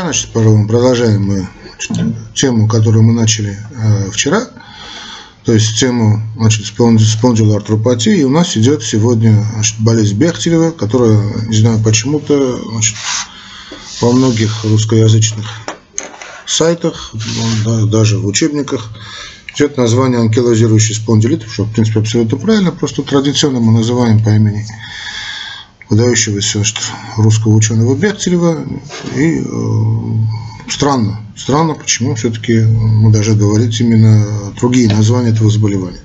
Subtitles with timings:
[0.00, 1.48] Значит, продолжаем мы
[2.34, 4.48] тему, которую мы начали э, вчера,
[5.44, 8.16] то есть тему значит, спондилар артропатии.
[8.16, 12.96] И у нас идет сегодня значит, болезнь Бехтерева, которая, не знаю почему-то, значит,
[14.00, 15.46] во многих русскоязычных
[16.46, 17.14] сайтах,
[17.64, 18.90] ну, даже в учебниках,
[19.54, 24.66] идет название анкилозирующий спондилит, что, в принципе, абсолютно правильно, просто традиционно мы называем по имени
[25.90, 26.62] выдающегося
[27.16, 28.64] русского ученого Бехтерева.
[29.16, 36.00] И э, странно, странно, почему все-таки мы даже говорить именно другие названия этого заболевания.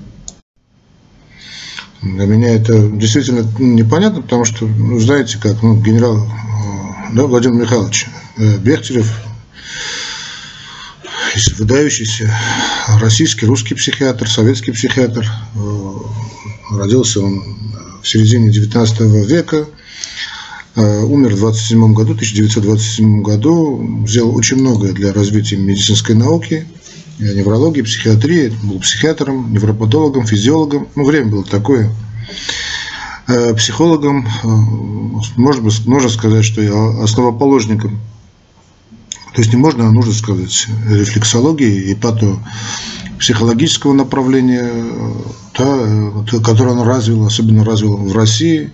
[2.02, 7.62] Для меня это действительно непонятно, потому что, ну, знаете, как ну, генерал э, да, Владимир
[7.62, 8.06] Михайлович
[8.38, 9.12] э, Бехтерев,
[11.58, 12.34] выдающийся
[13.00, 15.30] российский, русский психиатр, советский психиатр.
[15.54, 17.44] Э, родился он
[18.02, 19.66] в середине 19 века,
[20.76, 26.66] э, умер в 27 году, 1927 году, сделал очень многое для развития медицинской науки,
[27.18, 31.90] э, неврологии, психиатрии, был психиатром, невропатологом, физиологом, ну, время было такое,
[33.56, 34.26] психологом,
[35.36, 38.00] может быть, можно сказать, что я основоположником
[39.34, 41.94] то есть не можно, а нужно сказать, рефлексологии и
[43.18, 44.72] психологического направления,
[45.56, 48.70] да, которое он развил, особенно развил в России,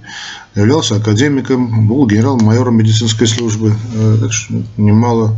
[0.55, 4.29] являлся академиком, был генерал-майором медицинской службы, э,
[4.77, 5.37] немало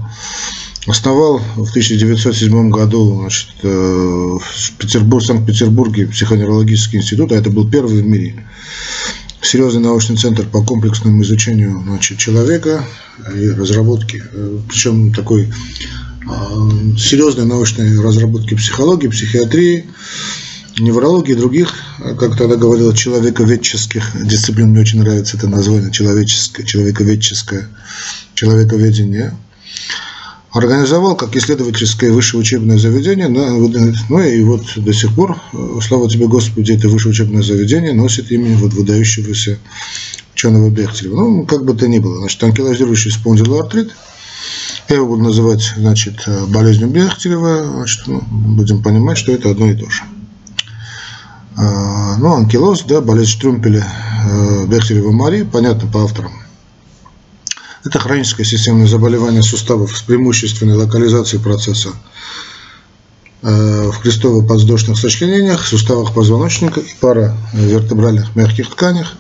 [0.86, 1.41] основал.
[1.56, 8.06] В 1907 году значит, э, в Петербург, Санкт-Петербурге психоневрологический институт, а это был первый в
[8.06, 8.44] мире
[9.42, 12.84] серьезный научный центр по комплексному изучению значит, человека
[13.34, 15.53] и разработке, э, причем такой
[16.27, 16.50] а,
[16.98, 19.86] серьезной научной разработки психологии, психиатрии,
[20.78, 21.75] неврологии и других,
[22.19, 24.70] как тогда говорил, человековедческих дисциплин.
[24.70, 27.69] Мне очень нравится это название, человеческое, человековедческое,
[28.34, 29.34] человековедение–
[30.58, 36.26] организовал как исследовательское высшее учебное заведение, ну и вот до сих пор, э, слава тебе
[36.26, 39.58] Господи, это высшее учебное заведение носит имя вот выдающегося
[40.34, 41.16] ученого Бехтерева.
[41.16, 43.92] Ну, как бы то ни было, значит, анкилозирующий спондилоартрит,
[44.88, 49.70] я его буду называть, значит, э, болезнью Бехтерева, значит, ну, будем понимать, что это одно
[49.70, 50.02] и то же.
[51.56, 53.86] А, ну, анкилоз, да, болезнь Штрумпеля,
[54.26, 56.32] э, Бехтерева Марии, понятно по авторам–
[57.88, 61.91] это хроническое системное заболевание суставов с преимущественной локализацией процесса
[63.43, 69.15] э, в крестово-подвздошных сочленениях, суставах позвоночника и пара вертебральных мягких тканях.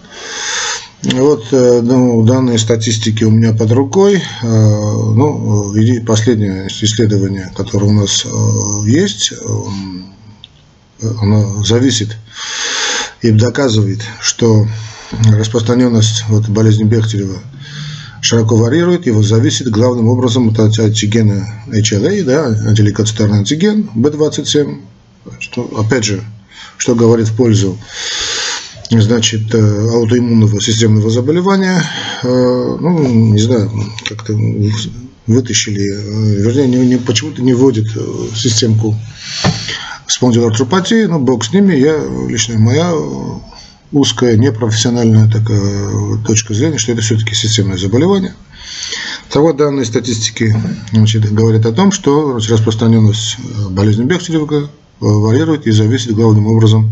[1.02, 4.16] Вот э, ну, данные статистики у меня под рукой.
[4.16, 5.74] Э, ну,
[6.06, 8.26] последнее исследование, которое у нас
[8.84, 9.32] есть,
[11.00, 12.16] оно зависит
[13.22, 14.66] и доказывает, что
[15.32, 17.38] распространенность вот, болезни Бехтерева–
[18.20, 24.80] широко варьирует, его зависит главным образом от антигена HLA, да, антилейкоцитарный антиген B27,
[25.38, 26.22] что, опять же,
[26.76, 27.78] что говорит в пользу
[28.90, 31.82] значит, э, аутоиммунного системного заболевания,
[32.22, 33.70] э, ну, не знаю,
[34.08, 34.34] как-то
[35.26, 37.88] вытащили, э, вернее, не, не, почему-то не вводит
[38.34, 38.96] системку
[40.06, 42.92] спондилоартропатии, но бог с ними, я, лично моя
[43.92, 48.34] узкая, непрофессиональная такая точка зрения, что это все-таки системное заболевание.
[49.30, 50.54] Того данные статистики
[50.92, 54.66] значит, говорят о том, что распространенность э, болезни Бехтерева э,
[55.00, 56.90] варьирует и зависит главным образом,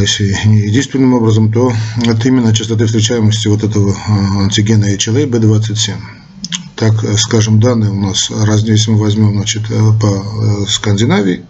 [0.00, 1.72] если не единственным образом, то
[2.06, 5.94] от именно частоты встречаемости вот этого э, антигена HLA B27.
[6.74, 11.44] Так, скажем, данные у нас разные, если мы возьмем значит, по Скандинавии,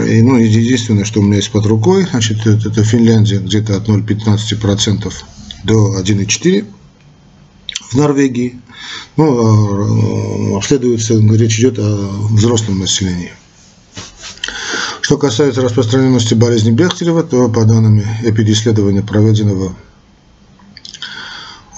[0.00, 5.12] и, ну, единственное, что у меня есть под рукой, значит, это, Финляндия где-то от 0,15%
[5.64, 6.66] до 1,4%
[7.90, 8.60] в Норвегии.
[9.16, 13.32] Ну, а, обследуется, речь идет о взрослом населении.
[15.02, 19.74] Что касается распространенности болезни Бехтерева, то по данным эпидисследования, проведенного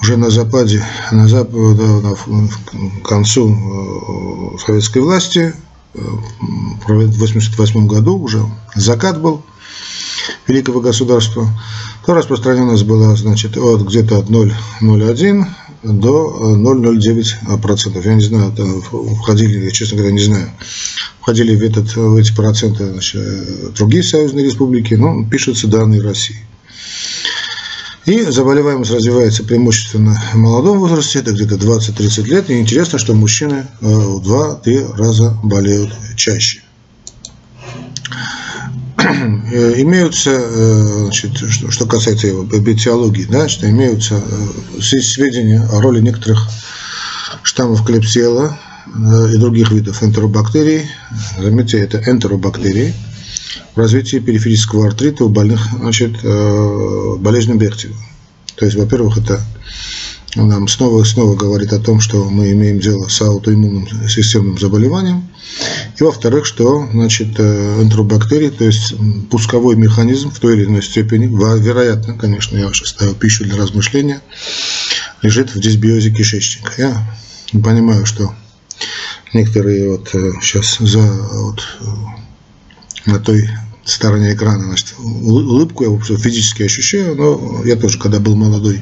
[0.01, 1.51] уже на Западе, на, Зап...
[1.51, 5.55] на, к концу э, советской власти,
[5.95, 8.43] в 1988 году уже
[8.75, 9.43] закат был
[10.47, 11.47] великого государства,
[12.05, 15.45] то распространенность была значит, от где-то от 0,01
[15.83, 18.01] до 0,09%.
[18.03, 20.49] Я не знаю, там входили, я, честно говоря, не знаю,
[21.19, 26.37] входили в, этот, в эти проценты значит, другие союзные республики, но пишутся данные России.
[28.05, 32.49] И заболеваемость развивается преимущественно в молодом возрасте, это где-то 20-30 лет.
[32.51, 36.61] И интересно, что мужчины э, в 2-3 раза болеют чаще.
[38.97, 44.21] Э, имеются, э, значит, что, касается его биотеологии, да, что имеются
[44.79, 46.47] сведения о роли некоторых
[47.41, 48.57] штаммов клепсиела
[49.33, 50.89] и других видов энтеробактерий,
[51.39, 52.93] заметьте, это энтеробактерии,
[53.75, 56.21] в развитии периферического артрита у больных значит,
[57.19, 57.95] болезнью Бехтева.
[58.55, 59.41] То есть, во-первых, это
[60.35, 65.29] нам снова и снова говорит о том, что мы имеем дело с аутоиммунным системным заболеванием.
[65.97, 68.93] И во-вторых, что значит, э, энтеробактерии, то есть
[69.29, 74.21] пусковой механизм в той или иной степени, вероятно, конечно, я сейчас ставил пищу для размышления,
[75.21, 76.73] лежит в дисбиозе кишечника.
[76.77, 77.17] Я
[77.53, 78.33] понимаю, что
[79.33, 80.09] некоторые вот
[80.41, 81.85] сейчас э, за вот, э,
[83.05, 83.49] на той
[83.85, 88.81] стороне экрана, значит, улыбку я физически ощущаю, но я тоже, когда был молодой,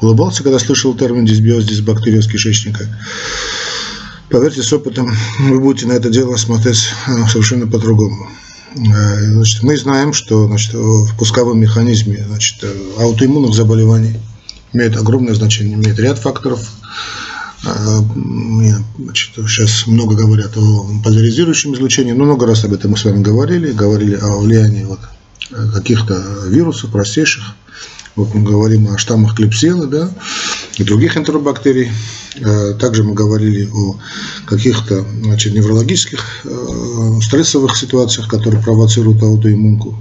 [0.00, 2.88] улыбался, когда слышал термин дисбиоз, дисбактериоз кишечника.
[4.30, 8.30] Поверьте, с опытом вы будете на это дело смотреть э, совершенно по-другому.
[8.76, 14.20] Э, значит, мы знаем, что значит, в пусковом механизме значит, э, аутоиммунных заболеваний
[14.72, 16.60] имеет огромное значение, имеет ряд факторов.
[17.62, 23.22] Значит, сейчас много говорят о поляризирующем излучении, но много раз об этом мы с вами
[23.22, 25.00] говорили, говорили о влиянии вот
[25.74, 26.14] каких-то
[26.48, 27.54] вирусов простейших,
[28.16, 30.10] вот мы говорим о штаммах клепсиела, да,
[30.76, 31.90] и других энтеробактерий.
[32.36, 33.96] Э, также мы говорили о
[34.46, 39.96] каких-то значит, неврологических э, стрессовых ситуациях, которые провоцируют аутоиммунку.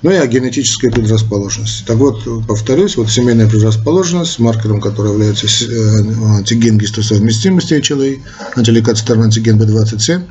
[0.00, 1.82] Ну и о генетической предрасположенности.
[1.84, 8.20] Так вот, повторюсь, вот семейная предрасположенность, маркером который является э, антиген гистосовместимости HLA,
[8.54, 10.22] антилейкоцитарный антиген B27,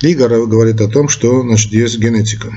[0.00, 2.52] и говорит о том, что значит, есть генетика.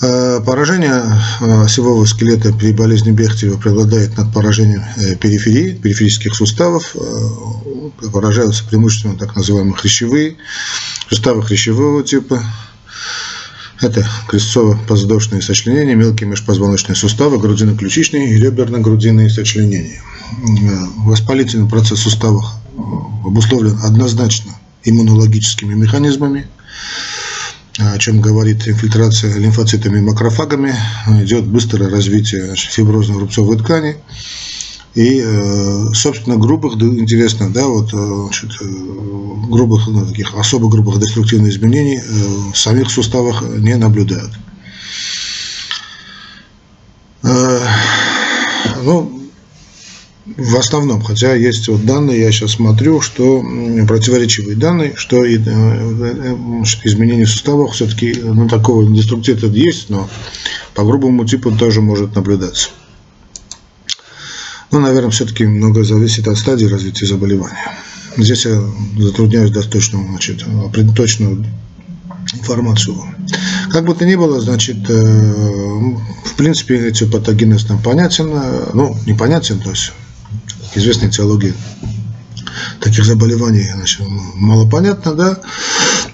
[0.00, 1.02] Э, поражение
[1.40, 4.84] э, осевого скелета при болезни Бехтерева преобладает над поражением
[5.20, 6.94] периферии, периферических суставов.
[8.12, 10.36] Поражаются преимущественно так называемые хрящевые,
[11.08, 12.40] суставы хрящевого типа.
[13.80, 20.00] Это крестцово-подвздошные сочленения, мелкие межпозвоночные суставы, грудино-ключичные и реберно-грудинные сочленения.
[20.98, 22.54] Воспалительный процесс в суставах
[23.24, 24.52] обусловлен однозначно
[24.84, 26.46] иммунологическими механизмами–
[27.78, 30.74] о чем говорит инфильтрация лимфоцитами и макрофагами,
[31.22, 33.96] идет быстрое развитие фиброзной рубцовой ткани.
[34.94, 38.64] И, э, собственно, грубых, интересно, да, вот, э, значит, э,
[39.50, 42.00] грубых, ну, таких особо грубых деструктивных изменений
[42.52, 44.30] в самих суставах не наблюдают.
[47.22, 49.24] Ну,
[50.26, 53.42] в основном, хотя есть вот данные, я сейчас смотрю, что
[53.86, 56.34] противоречивые данные, что и, э,
[56.84, 60.08] изменение суставов все-таки ну, такого деструктива есть, но
[60.74, 62.70] по грубому типу тоже может наблюдаться.
[64.74, 67.70] Ну, наверное, все-таки много зависит от стадии развития заболевания.
[68.16, 68.60] Здесь я
[68.98, 70.44] затрудняюсь дать точную, значит,
[70.96, 71.46] точную
[72.32, 72.96] информацию.
[73.70, 75.94] Как бы то ни было, значит, э,
[76.24, 78.32] в принципе, эти патогенез нам понятен,
[78.74, 79.92] ну, непонятен, то есть
[80.74, 81.54] известной теологии
[82.80, 84.00] таких заболеваний значит,
[84.34, 85.38] мало понятно, да,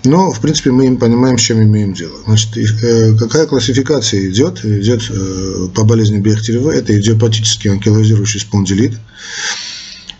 [0.05, 2.17] но, в принципе, мы им понимаем, с чем имеем дело.
[2.27, 4.65] Значит, э, какая классификация идет?
[4.65, 8.99] Идет э, по болезни Бехтерева, это идиопатический анкилозирующий спондилит.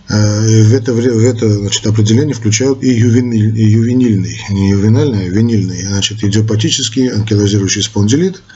[0.09, 5.29] Э, в это, в это значит, определение включают и, ювениль, и ювенильный, не ювенальный, а
[5.29, 8.43] винильный, значит, идиопатический анкилозирующий спондилит–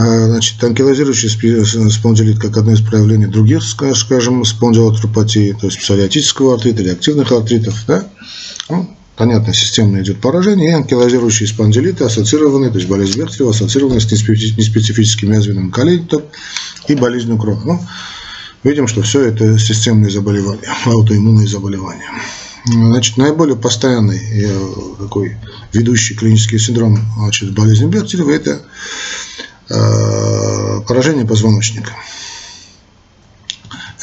[0.00, 1.28] а, значит, анкилозирующий
[1.90, 8.04] спондилит как одно из проявлений других, скажем, спондилотропатии, то есть псориатического артрита, реактивных артритов, да?
[9.20, 15.32] Понятно, системно идет поражение, и анкилозирующие спондилиты ассоциированы, то есть болезнь Бехтерева ассоциированы с неспецифическим
[15.32, 16.22] язвенным колитом
[16.88, 17.60] и болезнью Крона.
[17.64, 17.80] Ну,
[18.64, 22.10] видим, что все это системные заболевания, аутоиммунные заболевания.
[22.64, 24.58] Значит, наиболее постоянный э,
[24.98, 25.36] такой
[25.72, 28.62] ведущий клинический синдром значит, болезни Бехтерева– это
[29.70, 31.92] Э, поражение позвоночника.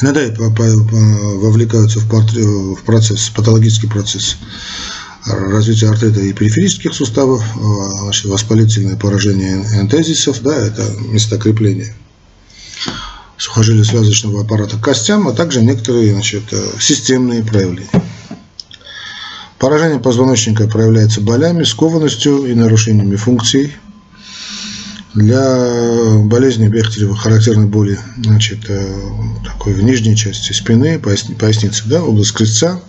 [0.00, 4.38] Иногда вовлекаются в процесс, патологический процесс
[5.28, 11.94] развития артрита и периферических суставов, э, значит, воспалительное поражение энтезисов, да, это места крепления
[13.38, 17.88] сухожилия связочного аппарата к костям, а также некоторые значит, э, системные проявления.
[19.58, 23.74] Поражение позвоночника проявляется болями, скованностью и нарушениями функций
[25.14, 28.94] для болезни Бехтерева характерны боли значит, э,
[29.44, 32.80] такой в нижней части спины, поясницы, да, область крестца,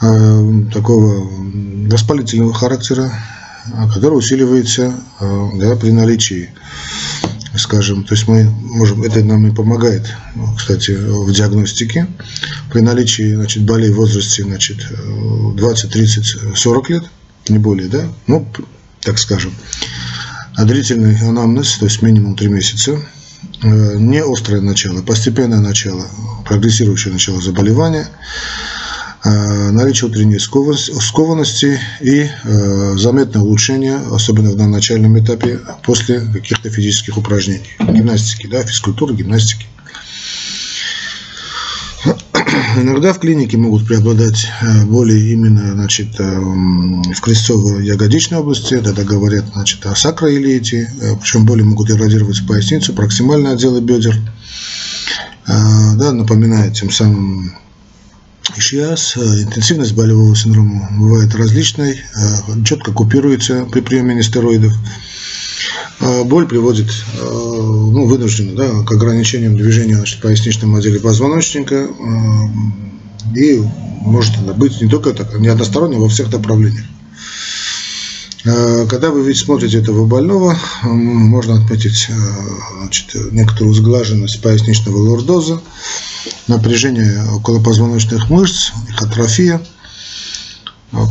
[0.00, 1.28] такого
[1.88, 3.12] воспалительного характера,
[3.92, 6.50] который усиливается э, да, при наличии,
[7.56, 10.14] скажем, то есть мы можем, это нам и помогает,
[10.56, 12.06] кстати, в диагностике,
[12.70, 14.78] при наличии значит, болей в возрасте значит,
[15.56, 17.04] 20, 30, 40 лет,
[17.48, 18.46] не более, да, ну,
[19.02, 19.52] так скажем,
[20.56, 22.98] а длительный анамнез, то есть минимум 3 месяца,
[23.62, 26.06] не острое начало, постепенное начало,
[26.46, 28.08] прогрессирующее начало заболевания,
[29.24, 32.28] наличие утренней скованности и
[32.96, 39.66] заметное улучшение, особенно на начальном этапе, после каких-то физических упражнений, гимнастики, да, физкультуры, гимнастики.
[42.76, 49.46] Иногда в клинике могут преобладать э, боли именно значит, э, в крестцово-ягодичной области, тогда говорят
[49.52, 54.16] значит, о сакроилите, э, причем боли могут эродировать в поясницу, проксимальные отделы бедер.
[55.46, 57.54] Да, напоминает тем самым
[58.54, 62.00] Сейчас интенсивность болевого синдрома бывает различной,
[62.64, 64.72] четко купируется при приеме нестероидов.
[66.00, 66.90] А, боль приводит
[67.20, 71.88] ну, вынужденно да, к ограничениям движения значит, поясничном отделе позвоночника
[73.34, 73.62] и
[74.00, 76.84] может это быть не только так, не односторонне, а во всех направлениях.
[78.88, 82.08] Когда вы ведь смотрите этого больного, можно отметить
[82.78, 85.60] значит, некоторую сглаженность поясничного лордоза,
[86.46, 89.60] напряжение околопозвоночных мышц, их атрофия–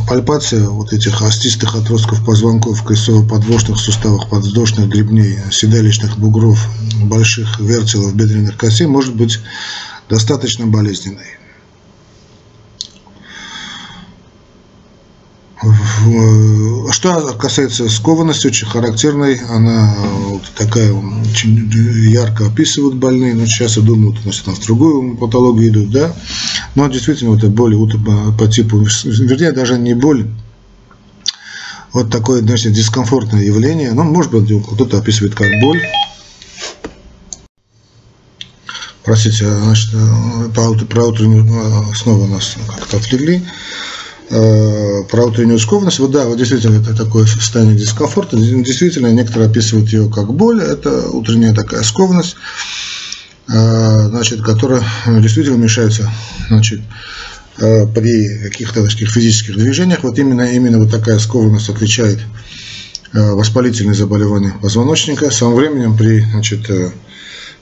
[0.08, 6.58] Пальпация вот этих остистых отростков позвонков, крестцово-подвздошных суставах, подвздошных гребней, седалищных бугров,
[7.04, 9.38] больших вертелов бедренных костей может быть
[10.08, 11.38] достаточно болезненной.
[16.90, 19.94] Что касается скованности, очень характерной, она
[20.28, 21.70] вот такая, очень
[22.10, 26.14] ярко описывают больные, но сейчас я думаю, вот, значит, в другую патологию идут, да,
[26.74, 27.76] но действительно вот это боли
[28.38, 30.28] по типу, вернее, даже не боль,
[31.92, 35.82] вот такое, значит, дискомфортное явление, ну, может быть, кто-то описывает как боль,
[39.04, 39.90] простите, значит,
[40.54, 43.97] про, про утреннюю, снова нас как-то отвлекли, Э,
[44.28, 45.98] про утреннюю скованность.
[45.98, 48.36] Вот да, вот действительно это такое состояние дискомфорта.
[48.36, 50.62] Действительно, некоторые описывают ее как боль.
[50.62, 52.36] Это утренняя такая скованность,
[53.48, 56.10] э, значит, которая действительно мешается
[56.48, 56.80] значит,
[57.58, 60.00] э, при каких-то таких физических движениях.
[60.02, 62.18] Вот именно, именно вот такая скованность отличает
[63.14, 65.30] воспалительные заболевания позвоночника.
[65.30, 66.70] Со временем при значит,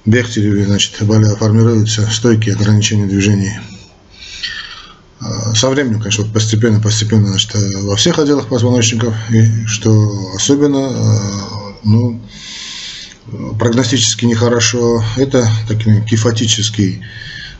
[0.05, 3.53] Бехтереве значит, формируются стойкие ограничения движений
[5.55, 9.91] со временем, конечно, постепенно, постепенно, значит, э, во всех отделах позвоночников, и что
[10.35, 11.19] особенно, э,
[11.85, 12.21] ну,
[13.59, 17.03] прогностически нехорошо, это такие кифотический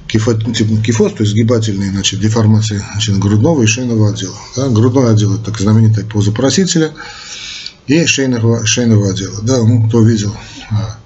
[0.07, 4.37] кифот, типа, кифоз, то есть сгибательные значит, деформации значит, грудного и шейного отдела.
[4.55, 4.69] Да?
[4.69, 6.93] Грудной отдел– это так знаменитая поза просителя,
[7.87, 9.41] и шейного, шейного отдела.
[9.43, 10.35] Да, ну, кто видел
[10.71, 10.99] а,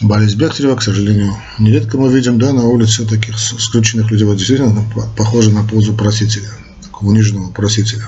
[0.00, 4.26] болезнь Бехтерева, к сожалению, нередко мы видим да, на улице таких скрученных людей.
[4.26, 4.84] Вот действительно
[5.16, 6.48] похоже на позу просителя,
[6.82, 8.04] такого униженного просителя.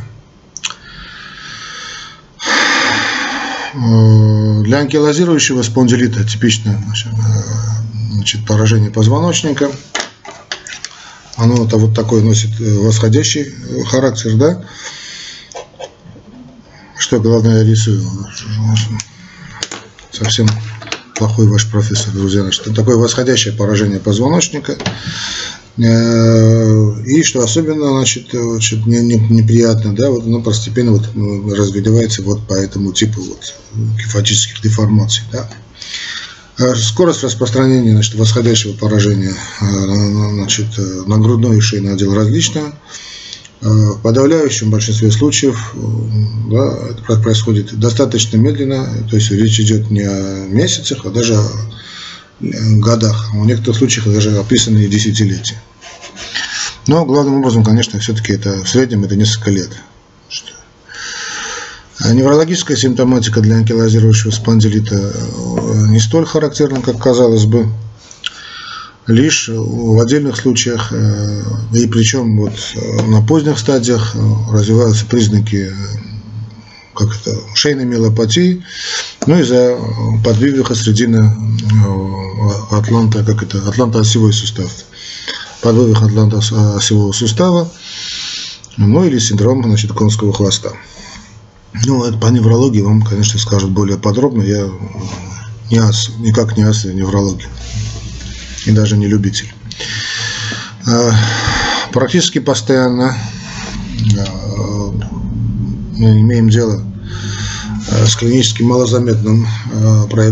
[3.74, 9.70] Э, для анкилозирующего спондилита типично значит, э, значит, поражение позвоночника.
[11.36, 13.54] Оно это вот такой носит э, восходящий
[13.86, 14.64] характер, да.
[16.98, 18.04] Что главное я рисую?
[20.10, 20.48] Совсем
[21.18, 22.42] плохой ваш профессор, друзья.
[22.42, 24.78] Значит, такое восходящее поражение позвоночника.
[25.76, 31.54] Э, и что особенно значит, значит, не, не, неприятно, да, вот оно постепенно вот ну,
[31.54, 33.54] развивается вот по этому типу вот
[33.96, 35.22] кефатических деформаций.
[35.32, 35.48] Да.
[36.58, 40.66] Э, скорость распространения значит, восходящего поражения э, значит,
[41.06, 42.72] на грудной и шейный отдел различная.
[43.60, 45.74] В подавляющем большинстве случаев
[46.48, 51.48] да, это происходит достаточно медленно, то есть речь идет не о месяцах, а даже о
[52.40, 55.60] годах, а в некоторых случаях даже описаны десятилетия.
[56.86, 59.70] Но главным образом, конечно, все-таки это в среднем это несколько лет.
[62.00, 67.66] Неврологическая симптоматика для анкилозирующего спондилита э, не столь характерна, как казалось бы
[69.08, 74.18] лишь в отдельных случаях, э, и причем вот э, на поздних стадиях э,
[74.52, 75.72] развиваются признаки
[76.94, 78.64] как это, шейной миелопатии,
[79.26, 79.78] ну и за
[80.24, 81.32] подвижных средины
[82.72, 84.70] атланта, как это, атланто-осевой сустав,
[85.62, 87.70] подвывих атланто-осевого сустава,
[88.76, 90.72] ну или синдром значит, конского хвоста.
[91.86, 94.42] Ну, это по неврологии вам, конечно, скажут более подробно.
[94.42, 94.68] Я
[95.70, 97.46] не ас, никак не ас неврологии
[98.66, 99.52] и даже не любитель.
[100.86, 101.12] А,
[101.92, 103.16] практически постоянно
[104.18, 104.92] а,
[105.96, 106.82] мы имеем дело
[107.90, 109.46] а, с клинически малозаметным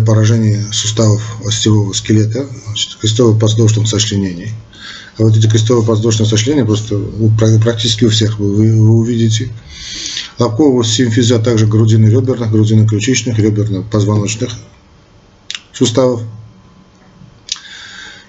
[0.07, 2.47] поражением суставов остевого скелета,
[3.01, 4.53] крестово-подвздошных сочленений.
[5.19, 6.99] А вот эти крестово-подвздошные сочленения просто
[7.63, 9.51] практически у всех вы, вы увидите.
[10.39, 14.51] Лобкового симфиза, также грудины реберных, грудины ключичных, реберно-позвоночных
[15.73, 16.23] суставов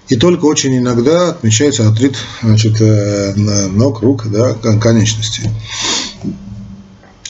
[0.10, 5.50] И только очень иногда отмечается артрит значит, э, ног, рук, да, конечностей.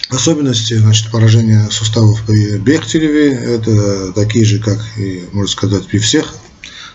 [0.10, 6.34] Особенности значит, поражения суставов при Бехтереве– это такие же, как и, можно сказать, при всех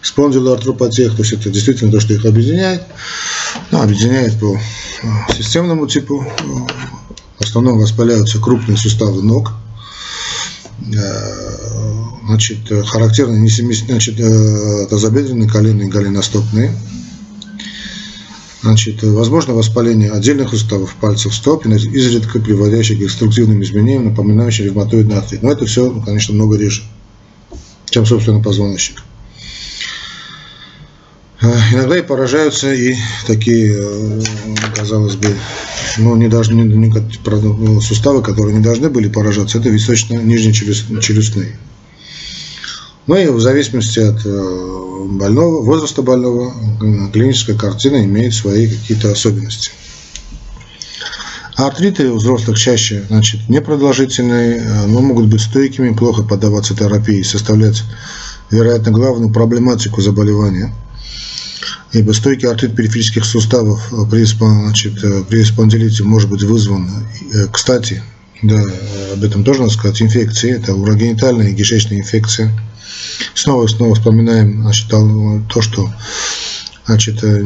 [0.01, 2.83] спондилоартропатиях, то есть это действительно то, что их объединяет.
[3.71, 6.27] Ну, объединяет по э, системному типу.
[7.39, 9.53] В основном воспаляются крупные суставы ног.
[10.95, 14.17] Э, значит, характерны несеместные, значит,
[14.89, 16.75] тазобедренные, коленные, голеностопные–
[18.63, 25.43] Значит, возможно воспаление отдельных уставов пальцев стоп, изредка приводящее к экструктивным изменениям, напоминающим ревматоидный артрит.
[25.43, 26.83] Но это все, конечно, много реже,
[27.91, 29.03] чем, собственно, позвоночник.
[31.43, 32.95] Э, иногда и поражаются и
[33.27, 34.21] такие, э,
[34.77, 35.35] казалось бы,
[35.99, 41.59] ну, не должны, не, ну, суставы, которые не должны были поражаться, это височно-нижние челюстные.
[43.09, 46.55] Ну и в зависимости от э, больного, возраста больного,
[47.13, 49.73] клиническая картина имеет свои какие-то особенности.
[51.57, 57.83] артриты у взрослых чаще значит, непродолжительные, но могут быть стойкими, плохо поддаваться терапии, составлять,
[58.53, 60.73] вероятно, главную проблематику заболевания.
[61.93, 66.89] Ибо стойкий артрит периферических суставов э, при, значит, при спондилите может быть вызван,
[67.53, 68.03] кстати,
[68.43, 68.63] да,
[69.13, 72.51] об этом тоже надо сказать, инфекции, это урогенитальная и кишечная инфекция–
[73.35, 75.91] Снова и снова вспоминаем значит, то, что
[76.87, 77.41] значит, э,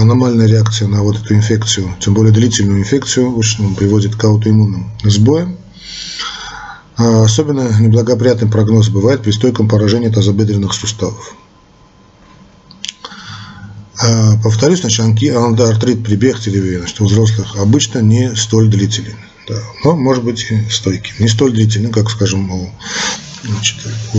[0.00, 5.56] аномальная реакция на вот эту инфекцию, тем более длительную инфекцию, очень приводит к аутоиммунным сбоям.
[6.96, 11.34] А особенно неблагоприятный прогноз бывает при стойком поражении тазобедренных суставов.
[14.02, 19.16] А, повторюсь, значит, артрит при Бехтереве значит, у взрослых обычно не столь длительный,
[19.46, 21.12] да, но может быть стойкий.
[21.18, 22.72] Не столь длительный, как, скажем, у
[23.44, 23.76] значит,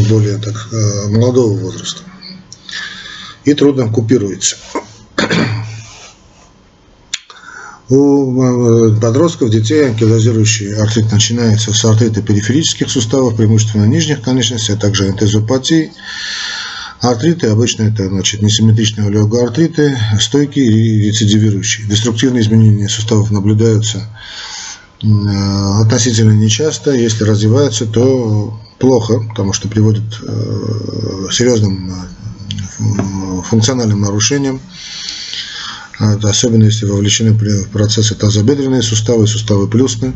[0.07, 2.03] более так, э, молодого возраста.
[3.43, 4.57] И трудно купируется.
[7.89, 14.77] У э, подростков, детей анкилозирующий артрит начинается с артрита периферических суставов, преимущественно нижних конечностей, а
[14.77, 15.91] также энтезопатии.
[17.01, 21.87] Артриты обычно это значит, несимметричные олеоартриты, стойкие и рецидивирующие.
[21.87, 24.07] Деструктивные изменения суставов наблюдаются
[25.01, 25.07] э,
[25.81, 26.91] относительно нечасто.
[26.91, 34.61] Если развиваются, то плохо, потому что приводит к э, серьезным э, функциональным нарушениям,
[35.97, 40.13] особенно если вовлечены в процессы тазобедренные суставы, суставы плюсны.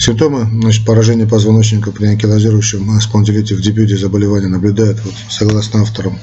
[0.00, 6.18] Симптомы значит, поражения позвоночника при анкилозирующем спондилите в дебюте заболевания наблюдают, вот, согласно авторам,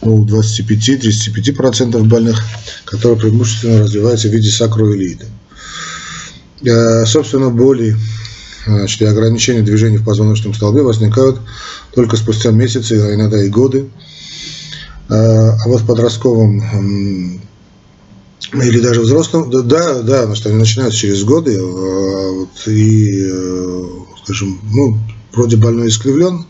[0.00, 2.42] у 25-35% больных,
[2.86, 5.26] которые преимущественно развиваются в виде сакроилиида.
[6.64, 7.94] Э, собственно, боли
[8.66, 11.42] значит, и ограничения движения в позвоночном столбе возникают
[11.94, 13.90] только спустя месяцы, иногда и годы.
[15.10, 17.42] А, а вот в подростковом
[18.52, 23.84] или даже взрослом, да, да, значит, они начинаются через годы, а, вот, и, э,
[24.24, 24.98] скажем, ну,
[25.32, 26.46] вроде больной искривлен,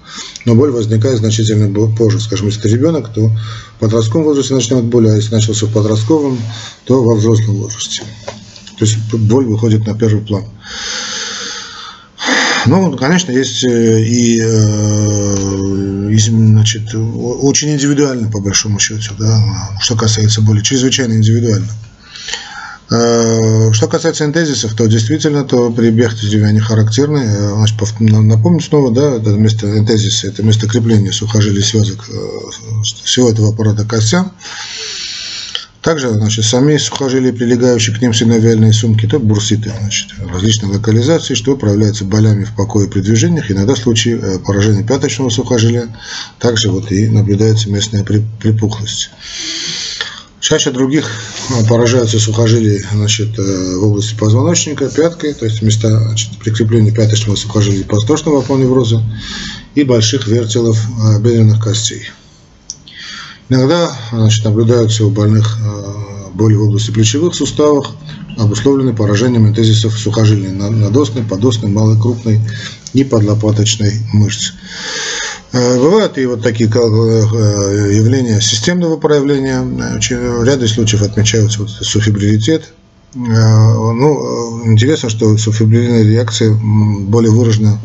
[0.46, 2.20] но боль возникает значительно позже.
[2.20, 6.38] Скажем, если это ребенок, то в подростковом возрасте начнет боль, а если начался в подростковом,
[6.84, 8.02] то во взрослом возрасте.
[8.78, 10.44] То есть боль выходит на первый план.
[12.66, 19.42] Ну, конечно, есть э, и, э, значит, очень индивидуально, по большому счету, да,
[19.80, 21.68] что касается боли, чрезвычайно индивидуально.
[22.90, 27.55] Э, что касается энтезисов, то действительно, то при Бехтереве они характерны.
[27.55, 32.05] Значит, напомню снова, да, это место энтезиса, это место крепления сухожилий связок
[33.05, 34.33] всего этого аппарата костям.
[35.83, 41.53] Также значит, сами сухожилия, прилегающие к ним синовиальные сумки, это бурситы значит, различной локализации, что
[41.53, 43.50] управляется болями в покое при движениях.
[43.50, 45.88] Иногда в случае э, поражения пяточного сухожилия
[46.38, 49.11] также вот и наблюдается местная припухлость.
[50.40, 51.07] Чаще других
[51.50, 57.37] э, поражаются сухожилия значит, э, в области позвоночника, пяткой, то есть места значит, прикрепления пяточного
[57.37, 59.03] сухожилия подвздошного апоневроза
[59.74, 60.79] и больших вертелов
[61.20, 62.11] бедренных костей.
[63.50, 67.88] Иногда значит, наблюдаются у больных э, боли в области плечевых суставов,
[68.38, 72.40] обусловлены поражением энтезисов сухожилий надосной, подосной, малой, крупной
[72.94, 74.53] и подлопаточной мышц.
[75.52, 79.62] Э, бывают и вот такие э, явления системного проявления.
[79.62, 82.72] В ряде случаев отмечаются вот суфибрилитет,
[83.12, 87.80] Э, ну, интересно, что субфибрилярная реакция более выражена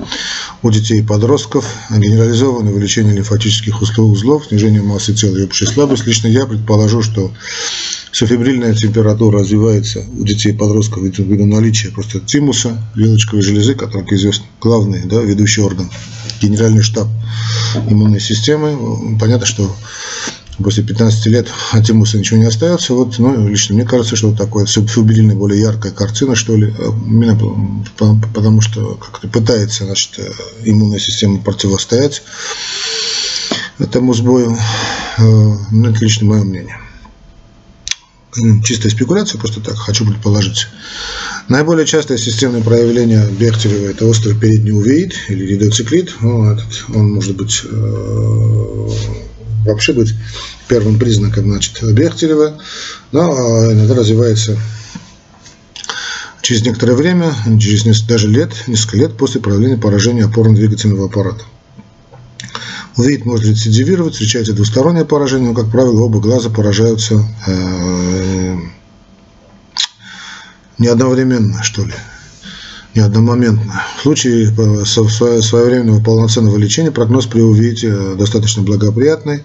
[0.61, 6.05] у детей и подростков, генерализованное увеличение лимфатических узлов, снижение массы тела и общая слабость.
[6.05, 7.31] Лично я предположу, что
[8.15, 14.13] субфибрильная температура развивается у детей и подростков ввиду наличия просто тимуса, вилочковой железы, который, как
[14.13, 15.91] известно, главный да, ведущий орган,
[16.41, 17.09] генеральный штаб
[17.89, 19.17] иммунной системы.
[19.19, 19.69] Понятно, что
[20.59, 22.93] после 15 лет от Тимуса ничего не остается.
[22.93, 27.37] Вот, ну, лично мне кажется, что такое субфибрильная, более яркая картина, что ли, э, именно
[28.33, 30.31] потому что как-то пытается, значит, э,
[30.63, 32.23] иммунная система противостоять
[33.77, 34.57] этому сбою.
[35.17, 35.21] Э,
[35.71, 36.79] ну, это лично мое мнение.
[38.63, 40.67] Чистая спекуляция, просто так, хочу предположить.
[41.47, 46.13] Наиболее частое системное проявление Бехтерева– это острый передний увеид или ридоциклит.
[46.21, 46.57] Ну,
[46.93, 47.63] он может быть
[49.65, 50.13] вообще быть
[50.67, 52.59] первым признаком значит, Бехтерева,
[53.11, 54.57] но а, иногда развивается
[56.41, 61.43] через некоторое время, через даже лет, несколько лет после проявления поражения опорно-двигательного аппарата.
[62.97, 68.55] Увидеть может рецидивировать, встречается двустороннее поражение, но, как правило, оба глаза поражаются э,
[70.77, 71.93] не одновременно, что ли
[72.95, 73.83] не одномоментно.
[73.97, 79.43] В случае э, своевременного полноценного лечения прогноз при увидите э, достаточно благоприятный.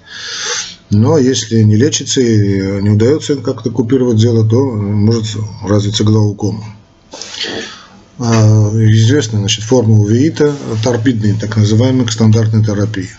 [0.91, 6.65] Но если не лечится и не удается как-то купировать дело, то может развиться глаукома.
[8.19, 13.11] А, известна значит, форма увеита, торпидной, так называемой стандартной терапии.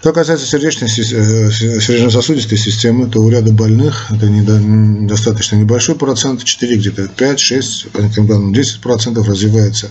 [0.00, 7.08] Что касается э, сердечно-сосудистой системы, то у ряда больных это достаточно небольшой процент, 4, где-то
[7.08, 9.90] 5, 6, по некоторым данным 10 процентов развивается,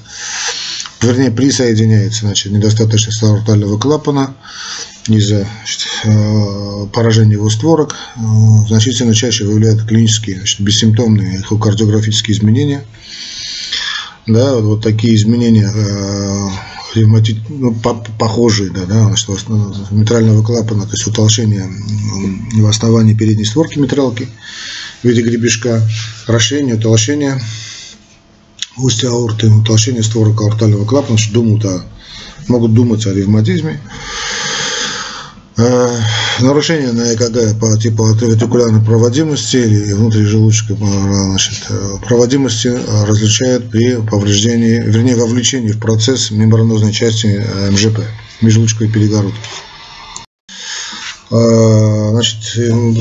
[1.01, 4.33] вернее присоединяется значит, недостаточность аортального клапана
[5.07, 5.45] из-за
[6.05, 8.19] э, поражения его створок, э,
[8.69, 12.85] значительно чаще выявляют клинические, значит, бессимптомные эхокардиографические изменения.
[14.25, 15.69] Да, вот такие изменения
[16.95, 17.73] ревматит, ну,
[18.17, 19.37] похожие, да, да, что
[19.91, 21.69] митрального клапана, то есть утолщение
[22.53, 24.27] в основании передней створки митралки
[25.01, 25.81] в виде гребешка,
[26.27, 27.39] расширение, утолщение
[28.77, 31.83] устья аорты, утолщение створок аортального клапана, что думают о,
[32.47, 33.79] могут думать о ревматизме.
[35.59, 35.89] Э,
[36.39, 41.37] нарушение на ЭКГ по типу ретикулярной проводимости или внутрижелудочной э,
[41.69, 42.67] э, проводимости
[43.07, 48.01] различают при повреждении, вернее, вовлечении в процесс мембранозной части МЖП,
[48.41, 49.39] межлучковой перегородки.
[51.29, 52.37] Значит,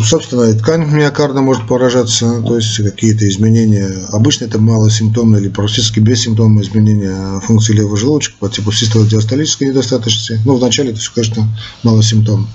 [0.05, 3.89] собственно, ткань миокарда может поражаться, то есть какие-то изменения.
[4.11, 10.41] Обычно это малосимптомные или практически бессимптомные изменения функции левого желудочка по типу систолодиастолической недостаточности.
[10.45, 11.49] Но вначале это все, конечно,
[11.85, 12.49] малосимптомно.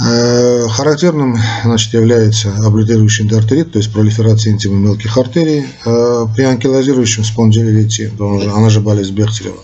[0.00, 5.66] Э, характерным значит, является облитерирующий эндоартерит, то есть пролиферация интима мелких артерий.
[5.84, 9.58] Э, при анкилозирующем спондилите, она же болезнь Бехтерева,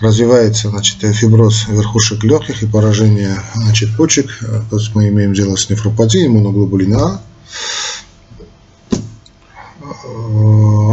[0.00, 4.38] развивается значит, фиброз верхушек легких и поражение значит, почек.
[4.42, 7.20] Э, то есть мы имеем дело с нефропатией иммуноглобулина А.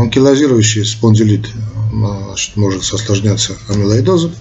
[0.02, 1.48] Анкилозирующий спондилит
[1.91, 4.34] значит, может осложняться амилоидозом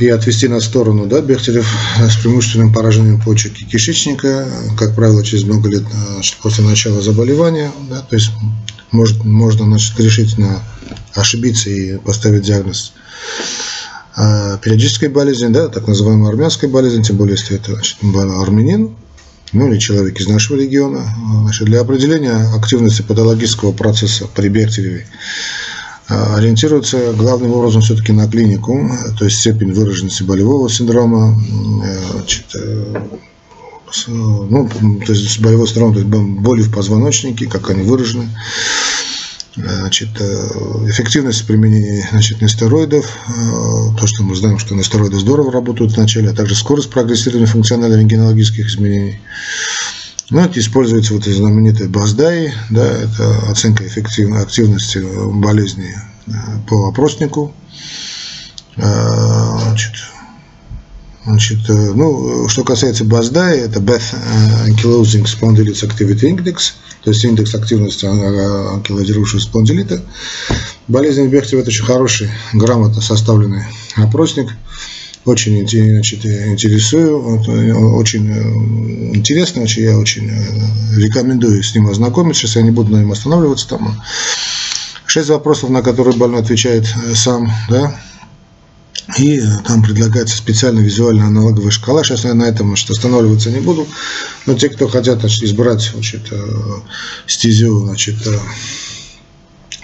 [0.00, 1.66] и отвести на сторону да, Бехтерев
[1.98, 7.70] с преимущественным поражением почек и кишечника, как правило, через много лет значит, после начала заболевания.
[7.88, 8.30] Да, то есть
[8.90, 10.62] может, можно значит, решительно
[11.14, 12.92] ошибиться и поставить диагноз
[14.16, 18.94] а периодической болезни, да, так называемая армянская болезнь, тем более, если это значит, армянин,
[19.52, 21.04] ну или человек из нашего региона.
[21.42, 25.06] Значит, для определения активности патологического процесса при Бехтереве
[26.08, 31.40] ориентируется главным образом все-таки на клинику, то есть степень выраженности болевого синдрома,
[31.82, 33.00] э, значит, э,
[34.08, 34.68] ну,
[35.06, 38.28] то есть болевой синдром, то есть боли в позвоночнике, как они выражены,
[39.56, 40.48] значит, э,
[40.88, 43.06] эффективность применения значит, нестероидов,
[43.98, 49.20] то, что мы знаем, что нестероиды здорово работают вначале, а также скорость прогрессирования функционально-рентгенологических изменений.
[50.34, 54.98] Ну, используется вот эти знаменитые БАСДАИ, да, это оценка эффективной активности
[55.32, 55.94] болезни
[56.26, 56.32] э,
[56.68, 57.54] по опроснику.
[58.76, 58.82] Э,
[59.62, 59.92] значит,
[61.24, 64.02] значит, э, ну, что касается БАСДАИ, это Beth
[64.66, 66.72] Ankylosing Spondylitis Activity Index,
[67.04, 70.02] то есть индекс активности анкилозирующего спондилита.
[70.88, 73.62] Болезнь Бехтева– это очень хороший, грамотно составленный
[73.94, 74.48] опросник–
[75.24, 82.42] очень значит, интересую, э, очень э, интересно, очень, я очень э, рекомендую с ним ознакомиться,
[82.42, 84.02] сейчас я не буду на нем останавливаться там.
[85.06, 87.98] Шесть вопросов, на которые больной отвечает сам, да,
[89.18, 92.02] и там предлагается специальная визуальная аналоговая шкала.
[92.02, 93.86] Сейчас я на этом значит, останавливаться не буду.
[94.46, 96.32] Но те, кто хотят значит, избрать значит,
[97.26, 98.16] стезю значит,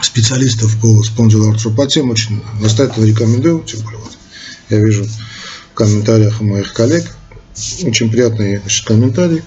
[0.00, 3.62] специалистов по спондилоартропатиям, очень настоятельно рекомендую.
[3.62, 4.16] Тем более, вот,
[4.70, 5.06] я вижу
[5.74, 7.04] комментариях моих коллег.
[7.82, 9.42] Очень приятный значит, комментарий.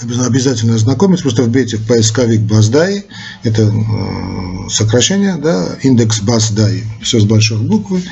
[0.00, 3.04] обязательно ознакомиться, просто вбейте в поисковик BASDAI,
[3.42, 8.02] это э, сокращение, да, индекс BASDAI, все с большой буквы,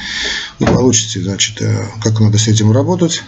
[0.58, 3.22] вы получите, значит, э, как надо с этим работать.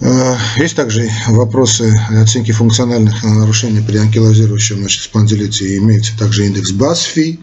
[0.00, 7.38] Э, есть также вопросы оценки функциональных нарушений при анкилозирующем значит, спондилите, имеется также индекс BASFI,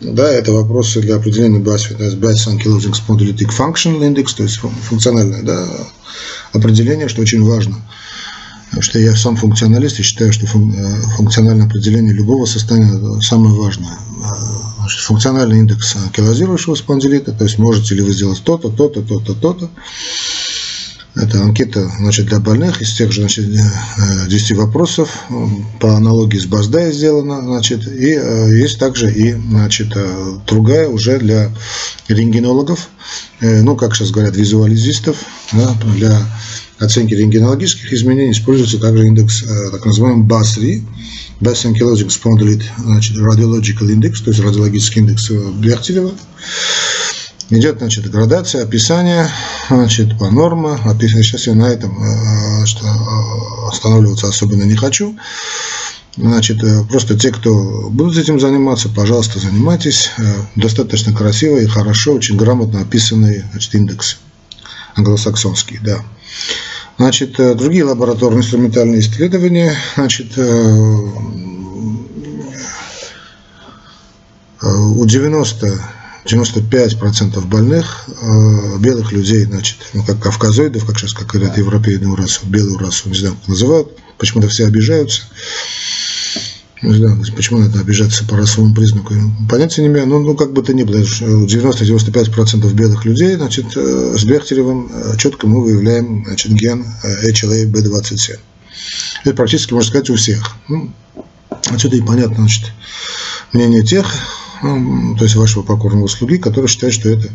[0.00, 5.68] да, это вопросы для определения есть Base Ankylosing Spondylitic Functional Index, то есть функциональное да,
[6.52, 7.76] определение, что очень важно–
[8.78, 10.48] что я сам функционалист и считаю, что э,
[11.16, 13.90] функциональное определение любого состояния самое важное.
[13.90, 14.34] Э,
[14.78, 19.70] значит, функциональный индекс анкилозирующего спондилита, то есть можете ли вы сделать то-то, то-то, то-то, то-то.
[21.16, 23.46] Это анкета значит, для больных из тех же значит,
[24.28, 25.10] 10 э, вопросов
[25.80, 27.42] по аналогии с Баздай сделана.
[27.42, 29.88] Значит, и есть также и значит,
[30.46, 31.50] другая уже для
[32.08, 32.88] рентгенологов,
[33.40, 35.16] ну, как сейчас говорят, визуализистов,
[35.52, 36.20] да, для
[36.80, 40.82] оценки рентгенологических изменений используется также индекс, э, так называемый BASRI,
[41.40, 46.12] Best Ankylosing Spondylit значит, Radiological Index, то есть радиологический индекс э, Бехтерева.
[47.50, 49.28] Идет значит, градация, описание
[49.68, 50.78] значит, по нормам.
[51.00, 52.86] Сейчас я на этом э, что,
[53.68, 55.18] останавливаться особенно не хочу.
[56.16, 56.58] Значит,
[56.88, 60.10] просто те, кто будут этим заниматься, пожалуйста, занимайтесь.
[60.56, 64.16] Достаточно красиво и хорошо, очень грамотно описанные значит, индексы
[64.96, 66.02] англосаксонские, да.
[66.98, 70.42] Значит, э, другие лабораторные инструментальные исследования, значит, э,
[74.62, 75.82] э, у 90
[76.32, 78.08] 95% больных
[78.78, 83.16] белых людей, значит, ну, как кавказоидов, как сейчас как говорят, европейную расу, белую расу, не
[83.16, 83.88] знаю, как называют,
[84.18, 85.22] почему-то все обижаются.
[86.82, 89.12] Не знаю, почему надо обижаться по расовому признаку.
[89.50, 94.14] Понятия не имею, но ну, как бы то ни было, 90-95% белых людей, значит, э,
[94.16, 98.38] с Бехтеревым э, четко мы выявляем значит, ген HLA-B27.
[99.24, 100.52] Это практически, можно сказать, у всех.
[100.68, 100.90] Ну,
[101.66, 102.72] отсюда и понятно, значит,
[103.52, 104.06] мнение тех,
[104.62, 107.28] ну, то есть вашего покорного слуги, которые считают, что это,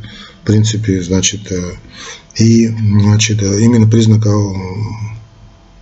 [0.44, 1.74] в принципе, значит, э,
[2.36, 4.28] и, значит, именно признак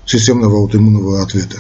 [0.05, 1.57] системного аутоиммунного ответа.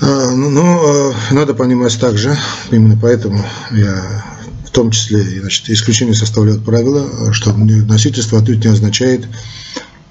[0.00, 2.36] А, ну, но а, надо понимать также,
[2.70, 4.24] именно поэтому я
[4.64, 9.26] в том числе значит, исключение составляют правила, что носительство отнюдь не означает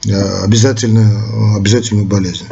[0.06, 2.46] обязательно, обязательную болезнь.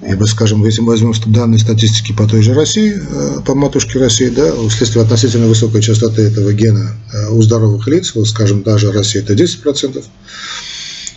[0.00, 3.00] Бы, скажем, если мы возьмем данные статистики по той же России,
[3.44, 6.92] по матушке России, да, вследствие относительно высокой частоты этого гена
[7.30, 10.04] у здоровых лиц, вот, скажем, даже Россия это 10%,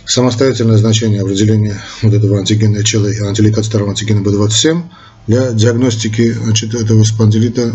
[0.04, 4.82] самостоятельное значение определения вот этого антигена HLA и антиликат старого антигена B27
[5.28, 7.72] для диагностики значит, этого спондилита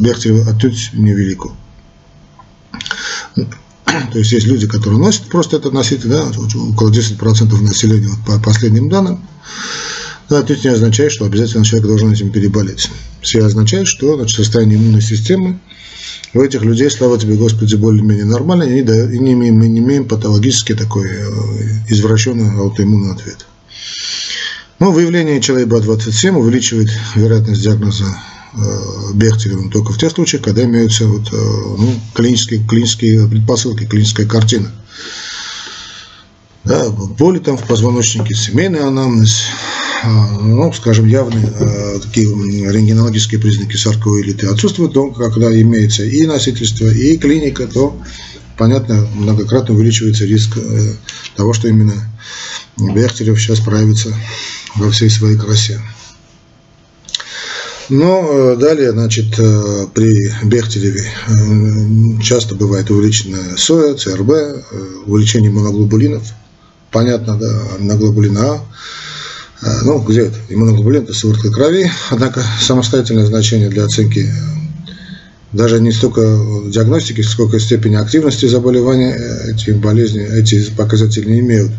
[0.00, 1.52] Бехтерева отнюдь невелико.
[3.34, 8.38] То есть есть люди, которые носят просто этот носитель, да, около 10% населения вот по
[8.44, 9.26] последним данным.
[10.30, 12.88] Но отнюдь не означает, что обязательно человек должен этим переболеть.
[13.20, 15.58] Все означает, что значит, состояние иммунной системы
[16.32, 18.82] у этих людей, слава тебе, Господи, более-менее нормально, и
[19.18, 21.24] не имеем, мы не имеем патологический такой э,
[21.88, 23.44] извращенный аутоиммунный ответ.
[24.78, 28.16] Ну, выявление человека 27 увеличивает вероятность диагноза
[28.54, 34.26] э, Бехтеревым только в тех случаях, когда имеются вот, э, ну, клинические, клинические предпосылки, клиническая
[34.26, 34.70] картина.
[36.62, 39.40] Да, боли там в позвоночнике, семейный анамнез,
[40.04, 47.16] ну, скажем, явные э, такие рентгенологические признаки саркоилиты отсутствуют, то когда имеется и носительство, и
[47.16, 48.00] клиника, то,
[48.56, 50.58] понятно, многократно увеличивается риск
[51.36, 51.94] того, что именно
[52.76, 54.14] Бехтерев сейчас проявится
[54.76, 55.80] во всей своей красе.
[57.90, 64.30] Но э, далее, значит, э, при Бехтереве э, часто бывает увеличенная соя, ЦРБ,
[65.06, 66.22] увеличение моноглобулинов.
[66.92, 68.60] Понятно, да, иммуноглобулина А.
[69.62, 70.38] Ну, где это?
[70.48, 74.26] Иммуноглобулин– это сыворотка крови, однако самостоятельное значение для оценки
[75.52, 76.20] даже не столько
[76.66, 79.18] диагностики, сколько степени активности заболевания
[79.48, 81.72] эти болезни, эти показатели не имеют.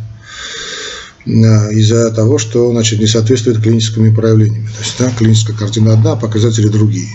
[1.25, 4.67] Э, из-за того, что значит, не соответствует клиническими проявлениями.
[4.67, 7.09] То есть да, клиническая картина одна, а показатели другие.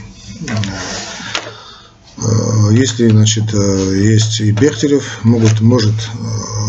[2.18, 2.22] Э,
[2.72, 5.94] если значит, э, есть и Бехтерев, могут, может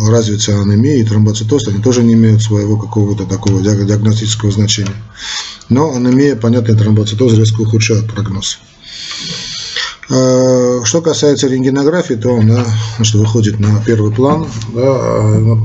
[0.07, 4.95] развиться анемия и тромбоцитоз, они тоже не имеют своего какого-то такого диагностического значения.
[5.69, 8.59] Но анемия, понятно, и тромбоцитоз резко ухудшают прогноз.
[10.09, 12.63] Э, что касается рентгенографии, то она
[12.95, 14.47] значит, выходит на первый план.
[14.73, 15.57] Да, а,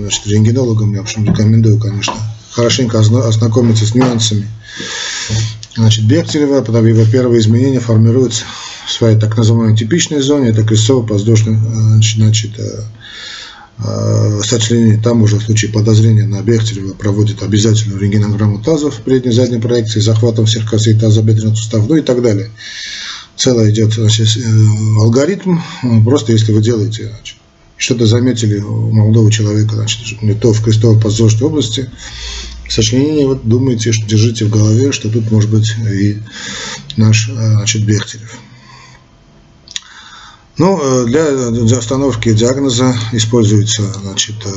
[0.00, 2.14] значит, рентгенологам я в общем, рекомендую, конечно,
[2.52, 4.48] хорошенько ознакомиться с нюансами.
[5.74, 8.44] Значит, Бехтерева, потом его первые изменения формируются
[8.86, 11.56] в своей так называемой типичной зоне, это крестцово-воздушной
[12.02, 15.00] значит, э, сочленений.
[15.00, 20.00] Там уже в случае подозрения на Бехтерева проводит обязательную рентгенограмму тазов в предней задней проекции,
[20.00, 22.50] захватом всех костей тазобедренных суставов, ну и так далее.
[23.36, 24.28] Целый идет значит,
[24.98, 25.60] алгоритм.
[26.04, 27.36] Просто если вы делаете значит,
[27.76, 31.88] что-то заметили у молодого человека, значит, не то в крестово-подвздошной области,
[32.70, 36.18] сочленение, вот думайте, что держите в голове, что тут может быть и
[36.96, 38.38] наш значит, Бехтерев.
[40.60, 44.50] Ну, э, для, для установки диагноза используется, значит, э,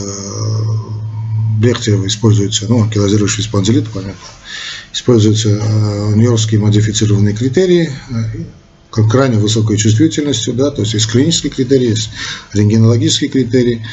[1.59, 4.19] Бехтерева используется, ну, анкилозирующий спондилит, понятно,
[4.91, 7.89] используются э, нью-йоркские модифицированные критерии,
[8.91, 12.09] крайне высокой чувствительностью, да, то есть есть клинические критерии, есть
[12.51, 13.85] рентгенологические критерии.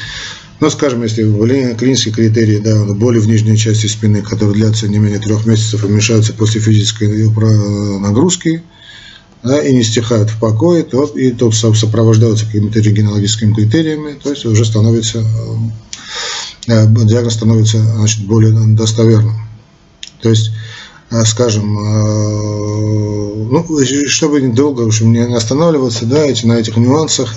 [0.61, 1.23] Но, скажем, если
[1.73, 5.87] клинические критерии, да, боли в нижней части спины, которые длятся не менее трех месяцев и
[5.87, 7.27] уменьшаются после физической
[7.99, 8.61] нагрузки,
[9.41, 14.45] да, и не стихают в покое, то, и то сопровождаются какими-то регенологическими критериями, то есть
[14.45, 15.25] уже становится,
[16.67, 19.41] э, диагноз становится значит, более достоверным.
[20.21, 20.51] То есть, э,
[21.25, 23.65] скажем, э, ну,
[24.07, 27.35] чтобы недолго уж не останавливаться да, эти, на этих нюансах,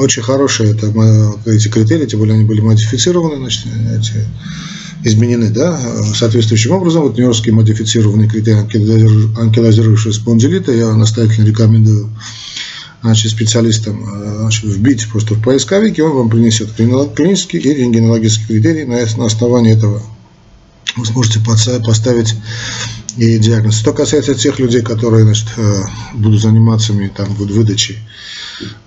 [0.00, 0.88] очень хорошие это,
[1.46, 3.66] эти критерии, тем более они были модифицированы, значит,
[3.96, 4.26] эти
[5.04, 5.78] изменены да,
[6.14, 7.02] соответствующим образом.
[7.02, 8.58] Вот нью-йоркский модифицированный критерий
[9.38, 12.10] анкилозирующего спондилита я настоятельно рекомендую
[13.02, 14.04] значит, специалистам
[14.40, 18.84] значит, вбить просто в поисковик, и он вам принесет клинический и рентгенологический критерий.
[18.84, 20.02] На основании этого
[20.96, 22.34] вы сможете поставить
[23.16, 23.78] и диагноз.
[23.78, 25.82] Что касается тех людей, которые значит, э,
[26.14, 27.98] будут заниматься там, выдачей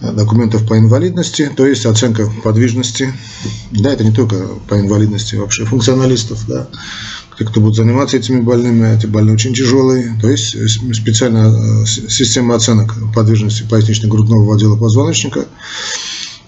[0.02, 3.14] Э, документов по инвалидности, то есть оценка подвижности.
[3.72, 6.68] Да, это не только по инвалидности, вообще функционалистов, да,
[7.38, 12.56] те, кто будет заниматься этими больными, эти больные очень тяжелые, то есть э, специальная система
[12.56, 15.46] оценок подвижности пояснично-грудного отдела позвоночника,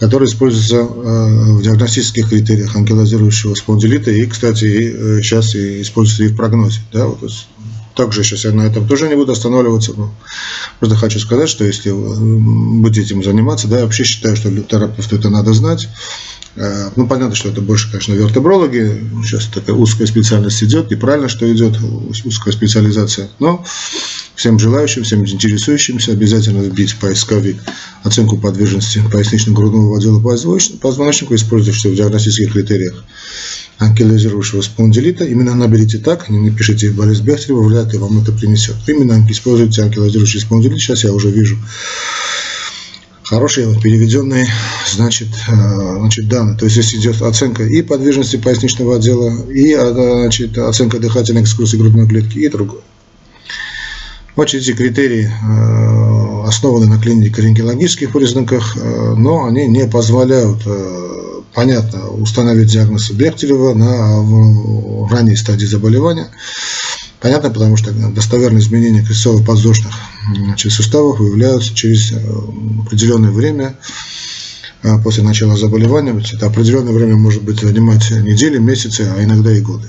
[0.04, 6.36] которая используется в диагностических критериях анкилозирующего спондилита и, кстати, и сейчас и используется и в
[6.36, 6.82] прогнозе.
[6.92, 7.22] Да, вот
[7.96, 9.94] также сейчас я на этом тоже не буду останавливаться.
[9.96, 10.14] Но
[10.80, 15.30] просто хочу сказать, что если будете этим заниматься, да, я вообще считаю, что терапевту это
[15.30, 15.88] надо знать.
[16.56, 19.04] Э, ну, понятно, что это больше, конечно, вертебрологи.
[19.24, 21.78] Сейчас такая узкая специальность идет, и правильно, что идет
[22.26, 23.30] узкая специализация.
[23.40, 23.66] Но
[24.36, 27.58] всем желающим, всем интересующимся обязательно вбить поисковик
[28.04, 33.04] оценку подвижности пояснично-грудного отдела позвоночника, используя в диагностических критериях
[33.80, 35.26] анкилозирующего спондилита.
[35.26, 38.76] Именно наберите так, не напишите болезнь Бехтерева, вряд ли вам это принесет.
[38.88, 40.80] Именно используйте анкилозирующий спондилит.
[40.80, 41.58] Сейчас я уже вижу
[43.34, 44.48] хорошие переведенные
[44.92, 46.58] значит, э, значит, данные.
[46.58, 51.78] То есть здесь идет оценка и подвижности поясничного отдела, и э, значит, оценка дыхательной экскурсии
[51.78, 52.82] грудной клетки и другое.
[54.36, 60.62] Вот эти критерии э, основаны на клинико-рентгенологических признаках, но они не позволяют
[61.54, 66.28] понятно, установить диагноз Бехтерева на ранней стадии заболевания.
[67.24, 69.94] Понятно, потому что достоверные изменения крестцово-подвздошных
[70.58, 72.18] суставов выявляются через э,
[72.86, 73.78] определенное время
[74.84, 76.22] э, после начала заболевания.
[76.34, 79.88] Это определенное время может быть занимать недели, месяцы, а иногда и годы.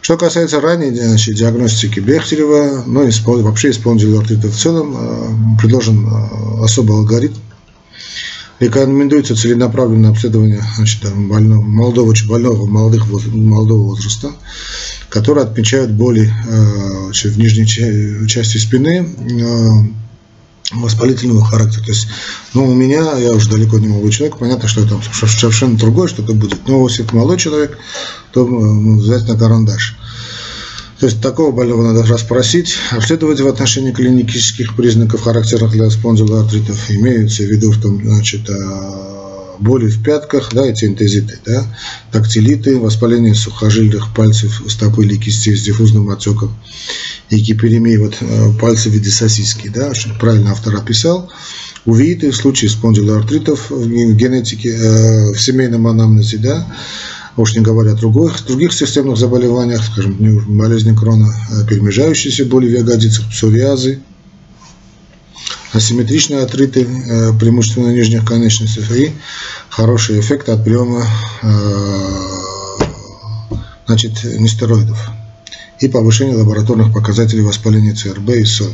[0.00, 3.10] Что касается ранней значит, диагностики Бехтерева, ну и
[3.42, 6.08] вообще исполнителя артрита в целом, э, предложен
[6.62, 7.36] особый алгоритм,
[8.58, 14.32] Рекомендуется целенаправленное обследование значит, больного, молодого, больного молодых, молодого возраста,
[15.10, 17.66] которые отмечают боли э, в нижней
[18.26, 19.70] части спины э,
[20.72, 21.84] воспалительного характера.
[21.84, 22.08] То есть,
[22.54, 26.32] ну, у меня, я уже далеко не молодой человек, понятно, что это совершенно другое что-то
[26.32, 26.66] будет.
[26.66, 27.78] Но если это молодой человек,
[28.32, 29.96] то ну, взять на карандаш.
[30.98, 36.90] То есть такого больного надо расспросить, обследовать в отношении клинических признаков, характерных для спондилоартритов.
[36.90, 41.66] Имеются в виду, в том, значит, а, боли в пятках, да, эти интезиты, да,
[42.12, 46.56] тактилиты, воспаление сухожильных пальцев стопы или кистей с диффузным отеком
[47.28, 51.30] и гиперемия вот, а, пальцев в виде сосиски, да, чтобы правильно автор описал.
[51.84, 56.66] Увидите в случае спондилоартритов в генетике, э, в семейном анамнезе, да,
[57.36, 60.16] уж не говоря о других, других системных заболеваниях, скажем,
[60.56, 64.00] болезни крона, э, перемежающиеся боли в ягодицах, псориазы,
[65.72, 69.12] асимметричные отриты, э, преимущественно нижних конечностей и
[69.68, 71.04] хороший эффект от приема
[71.42, 72.36] э,
[73.86, 75.10] значит, нестероидов
[75.80, 78.72] и повышение лабораторных показателей воспаления ЦРБ и СОЛ.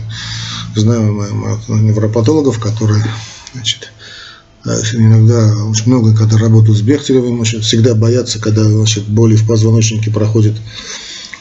[0.76, 1.28] Знаю
[1.68, 3.04] невропатологов, которые
[3.54, 3.90] значит,
[4.64, 10.10] иногда очень много, когда работают с Бехтеревым, очень всегда боятся, когда значит, боли в позвоночнике
[10.10, 10.54] проходят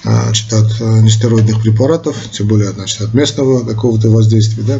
[0.03, 4.63] значит, от нестероидных препаратов, тем более значит, от местного какого-то воздействия.
[4.63, 4.79] Да,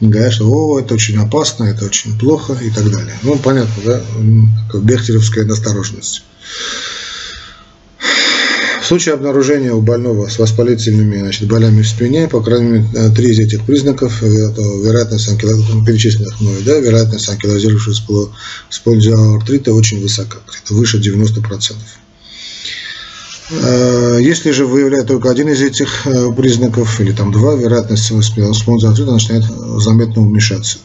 [0.00, 3.14] говорят, что о, это очень опасно, это очень плохо и так далее.
[3.22, 4.00] Ну, понятно, да,
[4.78, 6.22] бехтеревская настороженность.
[8.80, 13.10] В случае обнаружения у больного с воспалительными значит, болями в спине, по крайней мере, э,
[13.10, 18.30] три из этих признаков, э, вероятность анкилозированных, перечисленных мной, да, вероятность анкилозировавшего
[18.70, 21.76] спондилоартрита очень высока, это выше 90%.
[23.50, 26.06] Э, если же выявляет только один из этих
[26.36, 29.44] признаков, или там два, вероятность спондилоартрита начинает
[29.78, 30.78] заметно уменьшаться.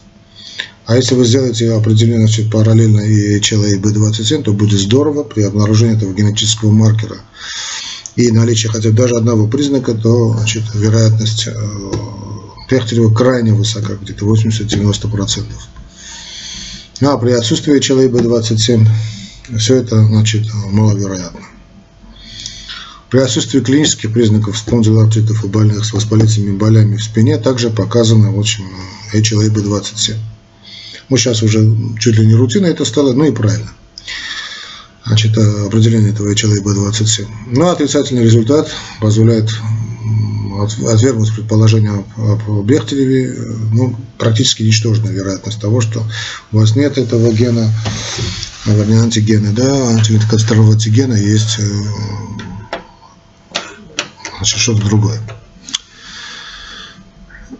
[0.86, 5.42] А если вы сделаете определение значит, параллельно и ЧЛА и B27, то будет здорово при
[5.42, 7.18] обнаружении этого генетического маркера
[8.16, 11.52] и наличие хотя бы даже одного признака, то значит, вероятность э,
[12.68, 15.44] Пехтерева крайне высока, где-то 80-90%.
[17.00, 18.86] Ну, а при отсутствии ЧЛБ-27
[19.58, 21.40] все это значит, маловероятно.
[23.10, 28.64] При отсутствии клинических признаков спондилоартритов у больных с воспалительными болями в спине также показано очень
[29.12, 30.16] HLA-B27.
[31.12, 33.70] Мы сейчас уже чуть ли не рутина это стало, ну и правильно
[35.04, 37.26] значит, определение этого HLA-B27.
[37.48, 39.50] Но отрицательный результат позволяет
[40.88, 43.36] отвергнуть предположение о Бехтереве,
[43.74, 46.02] ну, практически ничтожная вероятность того, что
[46.50, 47.70] у вас нет этого гена,
[48.64, 51.72] вернее, антигена, да, антивитокастерного антигена есть э,
[54.38, 55.20] значит, что-то другое.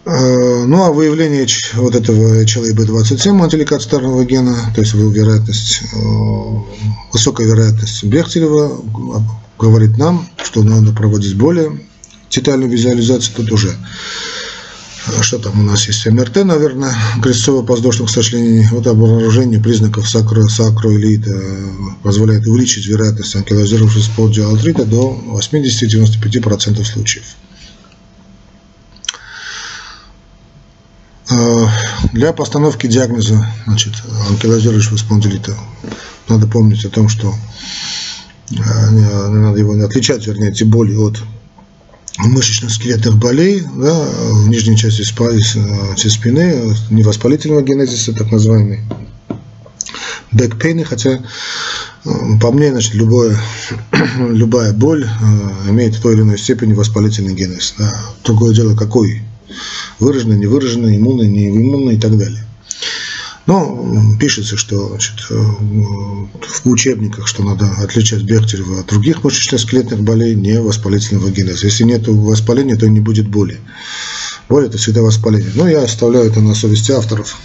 [0.05, 5.97] Э, ну а выявление вот этого HLA-B27 антиликоцитарного гена, то есть вероятность, э,
[7.13, 8.81] высокая вероятность Бехтерева
[9.57, 11.79] говорит нам, что надо проводить более
[12.29, 13.77] детальную визуализацию тут уже.
[15.07, 16.05] Э, что там у нас есть?
[16.05, 18.67] МРТ, наверное, крестцово-воздушных сочленений.
[18.71, 21.31] Вот обнаружение признаков сакро, сакроэлита
[22.03, 27.23] позволяет увеличить вероятность анкилозировавшегося полдиалтрита до 80-95% случаев.
[32.11, 33.93] Для постановки диагноза значит,
[34.29, 35.55] анкилозирующего спондилита
[36.29, 37.33] надо помнить о том, что
[38.51, 38.89] э,
[39.29, 41.21] надо его отличать, вернее, эти боли от
[42.19, 48.81] мышечных скелетных болей да, в нижней части э, спины, невоспалительного генезиса, так называемый
[50.31, 51.19] бэкпейны, хотя
[52.41, 53.39] по мне, значит, любое,
[54.17, 55.07] любая боль
[55.69, 57.75] имеет в той или иной степени воспалительный генез.
[57.77, 57.93] Да.
[58.23, 59.21] Другое дело, какой
[59.99, 62.43] выраженные, невыраженные, иммунные, неиммунные и так далее.
[63.45, 70.33] Но пишется, что значит, э, в учебниках, что надо отличать Бехтерева от других мышечно-скелетных болей,
[70.35, 71.65] не воспалительного генеза.
[71.65, 73.59] Если нет воспаления, то не будет боли.
[74.47, 75.51] Боль– это всегда воспаление.
[75.55, 77.37] Но я оставляю это на совести авторов.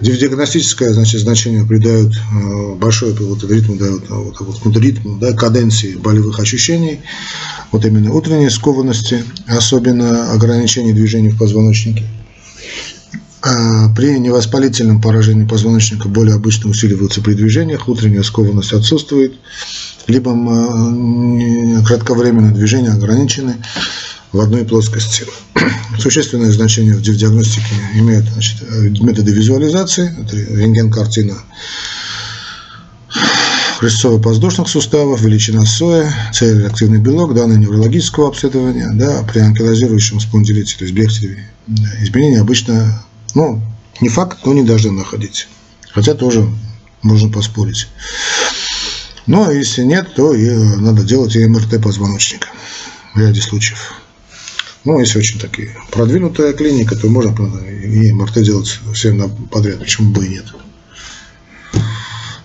[0.00, 6.40] Диагностическое значит, значение придают э, большой вот, ритм, дают вот, вот, ритм, да, каденции болевых
[6.40, 7.00] ощущений,
[7.70, 12.04] вот именно утренней скованности, особенно ограничение движений в позвоночнике.
[13.42, 19.34] А при невоспалительном поражении позвоночника боли обычно усиливаются при движениях, утренняя скованность отсутствует,
[20.06, 20.30] либо
[21.84, 23.56] кратковременные движения ограничены
[24.32, 25.26] в одной плоскости.
[25.98, 28.62] Существенное значение в диагностике имеют значит,
[29.00, 31.36] методы визуализации, рентген-картина
[33.80, 40.84] крестцово-воздушных суставов, величина соя, цель активный белок, данные неврологического обследования, да, при анкилозирующем спондилите, то
[40.84, 43.02] есть бехтереве, да, изменения обычно,
[43.34, 43.62] ну,
[44.02, 45.46] не факт, но не должны находиться.
[45.92, 46.46] Хотя тоже
[47.02, 47.88] можно поспорить.
[49.26, 52.48] Но если нет, то и надо делать и МРТ позвоночника
[53.14, 53.99] в ряде случаев.
[54.84, 57.34] Ну, если очень такие продвинутая клиника, то можно
[57.68, 60.46] и МРТ делать всем подряд, почему бы и нет.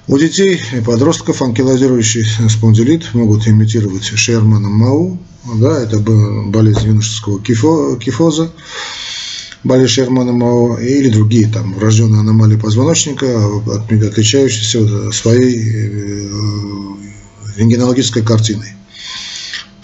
[0.08, 5.18] У детей и подростков анкилозирующий спондилит могут имитировать Шермана Мау,
[5.56, 8.52] да, это болезнь юношеского кифо, кифоза,
[9.64, 16.30] болезнь Шермана Мау или другие там врожденные аномалии позвоночника, отличающиеся своей э,
[17.58, 18.75] рентгенологической картиной.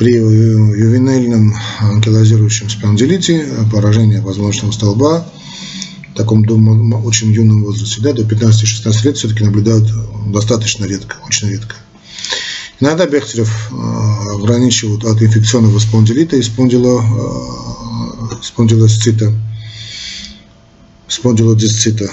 [0.02, 5.28] При ювенильном анкилозирующем спондилите поражение позвоночного столба
[6.12, 6.42] в таком
[7.06, 9.88] очень юном возрасте, да, до 15-16 лет все-таки наблюдают
[10.34, 11.76] достаточно редко, очень редко.
[12.80, 13.76] Иногда Бехтерев э,
[14.38, 17.00] ограничивают от инфекционного спондилита и спондило,
[18.32, 19.32] э, спондилосцита,
[21.08, 22.10] спондилодисцита.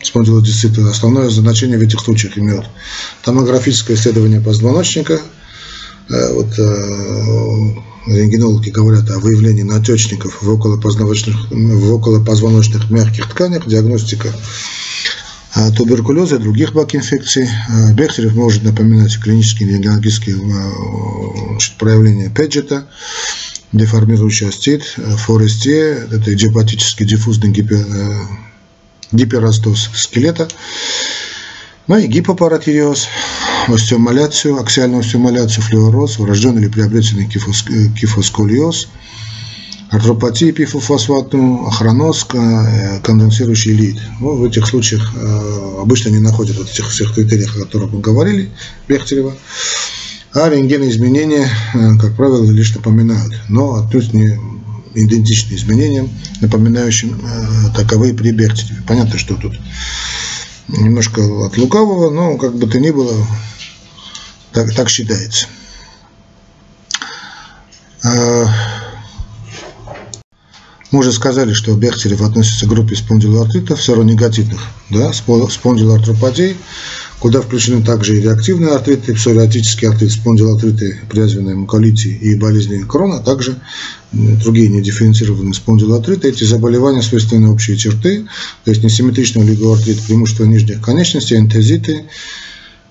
[0.00, 0.88] Спондилодисцита.
[0.88, 2.66] Основное значение в этих случаях имеют
[3.24, 5.39] томографическое исследование позвоночника, э,
[6.10, 6.58] вот
[8.06, 14.32] рентгенологи говорят о выявлении натечников в околопозвоночных, в околопозвоночных мягких тканях, диагностика
[15.54, 17.48] а, туберкулеза и других бак-инфекций.
[17.68, 20.36] А, Бехтерев может напоминать клинические рентгенологические
[21.78, 22.86] проявления Педжета.
[23.72, 24.82] деформирующий астит,
[25.18, 27.84] форесте, это идиопатический диффузный гипер,
[29.12, 30.48] гиперостоз скелета,
[31.90, 33.08] ну и гипопаратиреоз,
[33.66, 37.64] остеомаляцию, аксиальную остеомаляцию, флюороз, врожденный или приобретенный кифос,
[37.98, 38.86] кифосколиоз,
[39.90, 42.28] артропатия пифофосфатную, охроноз,
[43.02, 44.00] конденсирующий лид.
[44.20, 47.98] Ну, в этих случаях э, обычно не находят вот этих всех критериев, о которых мы
[47.98, 48.50] говорили,
[48.86, 49.34] Бехтерева.
[50.32, 54.38] А рентгены изменения, э, как правило, лишь напоминают, но отнюдь не
[54.94, 56.08] идентичны изменениям,
[56.40, 58.80] напоминающим э, таковые при Бехтереве.
[58.86, 59.58] Понятно, что тут
[60.78, 63.14] немножко от лукавого, но как бы то ни было,
[64.52, 65.46] так, так считается.
[68.02, 68.46] А,
[70.90, 74.60] мы уже сказали, что Бехтерев относится к группе спондилоартритов серонегативных,
[74.90, 76.56] да, спондилоартропатий,
[77.20, 83.18] куда включены также и реактивные артриты, псориатические артриты, спондилоартриты при язвенной муколите и болезни крона,
[83.18, 83.60] а также
[84.10, 86.28] другие недифференцированные спондилоартриты.
[86.30, 88.26] Эти заболевания свойственны общие черты,
[88.64, 92.06] то есть несимметричный олигоартрит, преимущество нижних конечностей, энтезиты,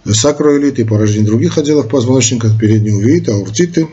[0.08, 3.88] сакроэлиты, порождение других отделов позвоночника, переднего увеита, аортиты.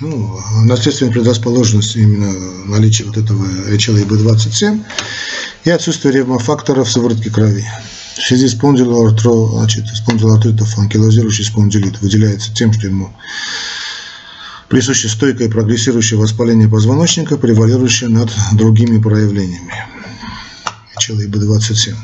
[0.00, 2.32] Ну, наследственная предрасположенность именно
[2.66, 4.80] наличие вот этого HLA-B27
[5.64, 7.64] и отсутствие ревмофакторов в сыворотке крови.
[8.14, 13.10] Связи спондилоартро, значит, спондилоартритов анкилозирующий спондилит выделяется тем, что ему
[14.68, 19.74] присуще стойкое прогрессирующее воспаление позвоночника, превалирующее над другими проявлениями.
[20.94, 21.94] Начало ИБ-27.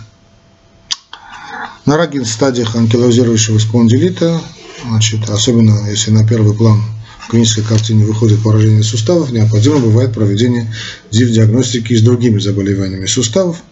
[1.85, 4.41] На ранних стадиях анкилозирующего спондилита,
[4.87, 6.83] значит, особенно если на первый план
[7.21, 10.73] в клинической картине выходит поражение суставов, необходимо бывает проведение
[11.11, 13.63] ЗИВ-диагностики с другими заболеваниями суставов,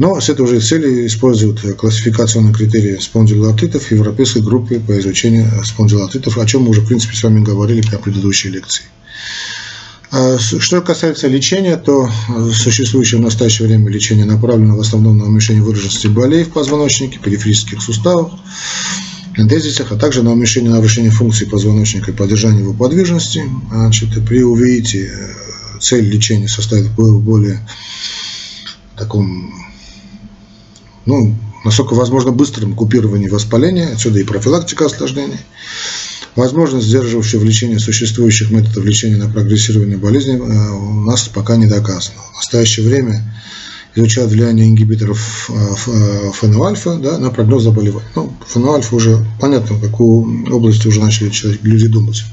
[0.00, 6.46] но с этой уже целью используют классификационные критерии спондилоартитов европейской группе по изучению спондилоартитов, о
[6.46, 8.84] чем мы уже, в принципе, с вами говорили при предыдущей лекции.
[10.10, 12.08] А что касается лечения, то
[12.54, 17.82] существующее в настоящее время лечение направлено в основном на уменьшение выраженности болей в позвоночнике, периферических
[17.82, 18.32] суставах,
[19.36, 23.44] энтезисах, а также на уменьшение нарушения функции позвоночника и поддержание его подвижности.
[23.70, 25.12] Значит, при увидите
[25.78, 27.60] цель лечения состоит в более
[28.96, 29.52] таком
[31.06, 31.34] ну,
[31.64, 35.38] насколько возможно, быстрым купированием воспаления, отсюда и профилактика осложнений,
[36.36, 42.20] возможность сдерживающего влечения существующих методов лечения на прогрессирование болезни э, у нас пока не доказано.
[42.32, 43.22] В настоящее время
[43.94, 48.06] изучают влияние ингибиторов э, ФНО-альфа да, на прогноз заболеваний.
[48.14, 51.30] Ну, ФНО-альфа уже понятно, в какую область уже начали
[51.62, 52.24] люди думать.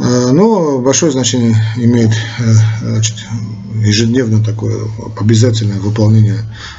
[0.00, 2.10] Э, но большое значение имеет
[2.80, 3.16] значит,
[3.84, 4.88] ежедневно такое
[5.18, 6.38] обязательное выполнение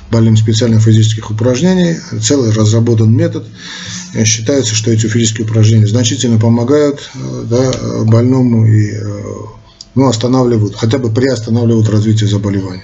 [0.09, 3.45] больным специальных физических упражнений, целый разработан метод.
[4.25, 7.71] Считается, что эти физические упражнения значительно помогают э, да,
[8.03, 9.21] больному и э,
[9.95, 12.83] ну, останавливают, хотя бы приостанавливают развитие заболевания.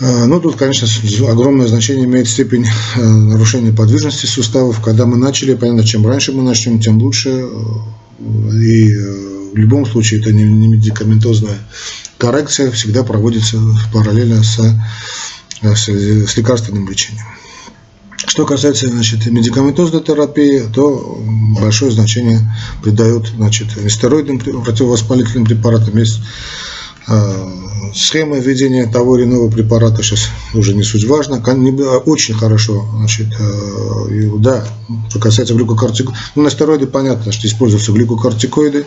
[0.00, 0.86] Э, ну, тут, конечно,
[1.30, 4.82] огромное значение имеет степень нарушения подвижности суставов.
[4.82, 7.46] Когда мы начали, понятно, чем раньше мы начнем, тем лучше.
[8.18, 8.94] И
[9.52, 11.58] в любом случае это не медикаментозная
[12.18, 13.58] коррекция всегда проводится
[13.92, 14.58] параллельно с,
[15.62, 17.24] с, с лекарственным лечением.
[18.26, 21.22] Что касается значит, медикаментозной терапии, то
[21.60, 22.40] большое значение
[22.82, 25.96] придают значит, стероидным противовоспалительным препаратам.
[25.96, 26.22] Есть э,
[27.94, 31.40] схема введения того или иного препарата, сейчас уже не суть важно,
[32.04, 34.64] очень хорошо, значит, э, да,
[35.08, 38.86] что касается глюкокортикоидов, ну, на стероиды понятно, что используются глюкокортикоиды,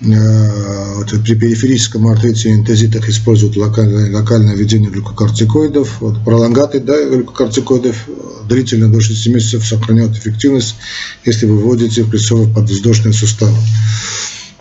[0.00, 6.00] Э, при периферическом артрите и энтезитах используют локальное, локальное введение глюкокортикоидов.
[6.00, 8.08] Вот, пролонгаты да, глюкокортикоидов
[8.48, 10.76] длительно до 6 месяцев сохраняют эффективность,
[11.24, 13.56] если вы вводите в плечово-подвздошные суставы.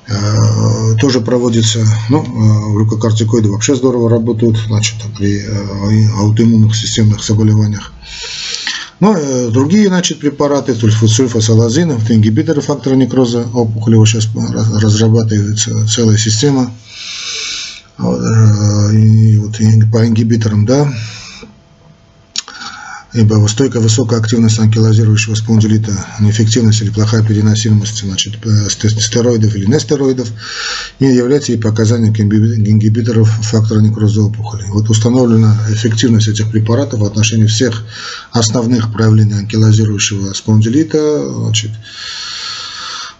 [0.09, 5.41] Э, тоже проводится, ну, э, глюкокортикоиды вообще здорово работают, значит, при
[6.15, 7.91] аутоиммунных системных заболеваниях.
[8.99, 14.27] Ну, э, другие, значит, препараты, сульфасалазин, это ингибиторы фактора некроза опухоли, вот сейчас
[14.81, 16.71] разрабатывается целая система.
[17.99, 19.57] Э, и вот
[19.91, 20.91] по ингибиторам, да,
[23.17, 30.31] ибо стойкая высокая активность анкилозирующего спондилита, неэффективность или плохая переносимость значит, э, стероидов или нестероидов
[30.99, 34.65] не является и показанием ингибиторов фактора некроза опухоли.
[34.69, 37.83] Вот установлена эффективность этих препаратов в отношении всех
[38.31, 41.71] основных проявлений анкилозирующего спондилита, значит,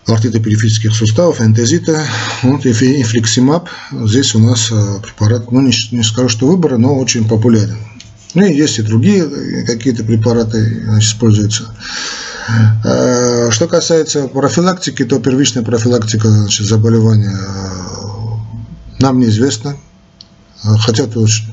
[0.06, 2.06] артрита периферических суставов, энтезита,
[2.44, 3.68] вот, и флексимаб.
[3.92, 7.78] Здесь у нас э, препарат, ну не, не скажу, что выбора, но очень популярен.
[8.34, 11.74] Ну и есть и другие какие-то препараты значит, используются.
[12.84, 17.68] Э, что касается профилактики, то первичная профилактика значит, заболевания э,
[19.00, 19.78] нам неизвестна.
[20.80, 21.06] Хотя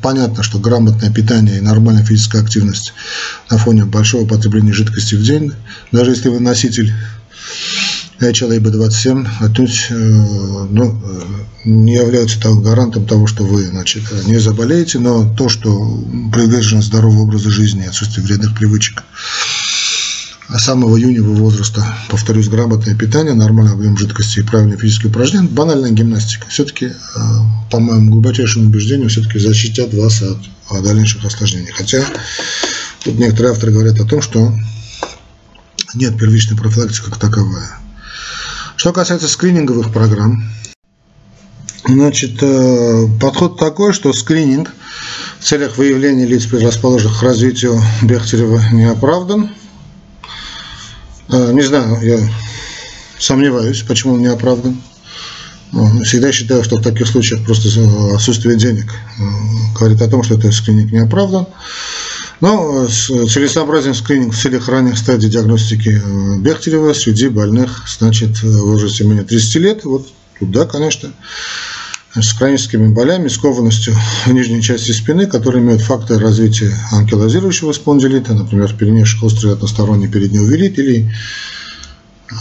[0.02, 2.94] понятно, что грамотное питание и нормальная физическая активность
[3.50, 5.52] на фоне большого потребления жидкости в день,
[5.92, 6.92] даже если вы носитель
[8.30, 9.94] HLA-B27 отнюдь э,
[10.70, 11.00] ну,
[11.64, 15.70] не являются так гарантом того, что вы значит, не заболеете, но то, что
[16.32, 19.02] приверженность здорового образа жизни, отсутствие вредных привычек,
[20.48, 25.90] а самого юного возраста, повторюсь, грамотное питание, нормальный объем жидкости и правильные физические упражнения, банальная
[25.90, 26.92] гимнастика, все-таки, э,
[27.70, 31.72] по моему глубочайшему убеждению, все-таки защитят вас от дальнейших осложнений.
[31.72, 32.04] Хотя
[33.04, 34.52] тут некоторые авторы говорят о том, что
[35.94, 37.83] нет первичной профилактики как таковая.
[38.84, 40.44] Что касается скрининговых программ,
[41.88, 44.74] значит, э, подход такой, что скрининг
[45.40, 49.48] в целях выявления лиц, предрасположенных к развитию Бехтерева, не оправдан–
[51.28, 52.18] Э, не знаю, я
[53.18, 54.80] сомневаюсь, почему он не оправдан.
[56.04, 57.68] Всегда считаю, что в таких случаях просто
[58.14, 59.22] отсутствие денег э,
[59.76, 61.46] говорит о том, что этот скрининг не оправдан.
[62.40, 69.04] Но целесообразен скрининг в целях ранних стадий диагностики э, Бехтерева среди больных, значит, в возрасте
[69.04, 69.84] менее 30 лет.
[69.84, 70.08] Вот
[70.38, 71.12] туда, конечно,
[72.14, 73.94] с хроническими болями, скованностью
[74.26, 80.40] в нижней части спины, которые имеют факторы развития анкилозирующего спондилита, например, перенесших острый односторонний передний
[80.40, 81.08] увелит или
[82.30, 82.34] э,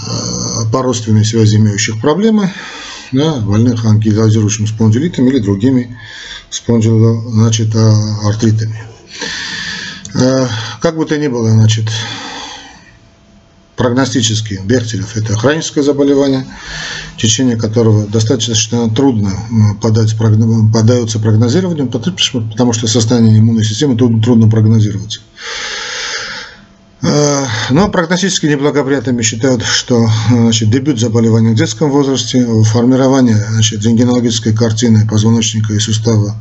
[0.71, 2.51] по родственной связи имеющих проблемы,
[3.11, 5.95] да, больных анкилозирующим спондилитом или другими
[6.49, 8.75] спондило, значит, артритами.
[8.75, 9.62] Э,
[10.81, 11.85] как бы то ни было, значит,
[13.75, 16.45] прогностически Бехтерев– это хроническое заболевание,
[17.17, 19.31] течение которого достаточно трудно
[19.81, 25.21] подать, подается прогнозированию, потому что состояние иммунной системы трудно, трудно прогнозировать.
[27.01, 34.55] Э, но прогностически неблагоприятными считают, что значит, дебют заболевания в детском возрасте, формирование значит, рентгенологической
[34.55, 36.35] картины позвоночника и сустава,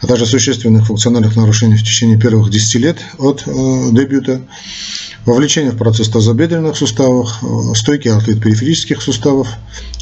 [0.00, 3.50] а также существенных функциональных нарушений в течение первых 10 лет от э,
[3.92, 4.42] дебюта,
[5.24, 9.48] вовлечение в процесс тазобедренных суставов, э, стойкий артрит периферических суставов,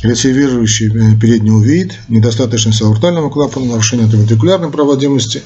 [0.03, 5.42] рецидивирующий э, передний увеид, недостаточность аортального клапана, нарушение вентрикулярной проводимости.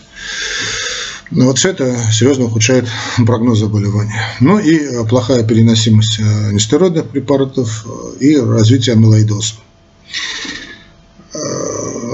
[1.30, 2.88] Ну, вот все это серьезно ухудшает
[3.26, 4.18] прогноз заболевания.
[4.40, 7.86] Ну и плохая переносимость нестероидных препаратов
[8.18, 9.57] и развитие амилоидоза.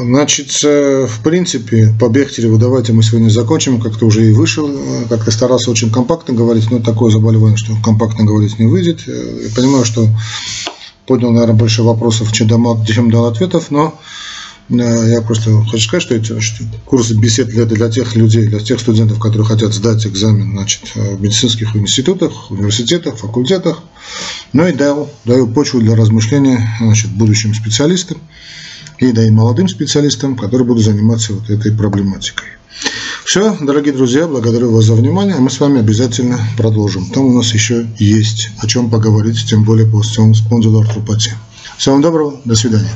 [0.05, 3.81] Значит, в принципе, по Бехтереву давайте мы сегодня закончим.
[3.81, 4.71] Как-то уже и вышел,
[5.09, 9.01] как-то старался очень компактно говорить, но такое заболевание, что компактно говорить не выйдет.
[9.07, 10.07] Я понимаю, что
[11.07, 13.99] поднял, наверное, больше вопросов, чем дал ответов, но
[14.69, 18.61] э, я просто хочу сказать, что эти что курсы бесед для, для тех людей, для
[18.61, 23.83] тех студентов, которые хотят сдать экзамен значит, в медицинских институтах, университетах, факультетах.
[24.53, 28.19] Ну и дал, даю почву для размышления значит, будущим специалистам
[29.09, 32.49] и да и молодым специалистам, которые будут заниматься вот этой проблематикой.
[33.25, 35.37] Все, дорогие друзья, благодарю вас за внимание.
[35.37, 37.07] Мы с вами обязательно продолжим.
[37.11, 41.33] Там у нас еще есть о чем поговорить, тем более по спондилоартропатии.
[41.79, 42.91] Всего вам доброго, до свидания.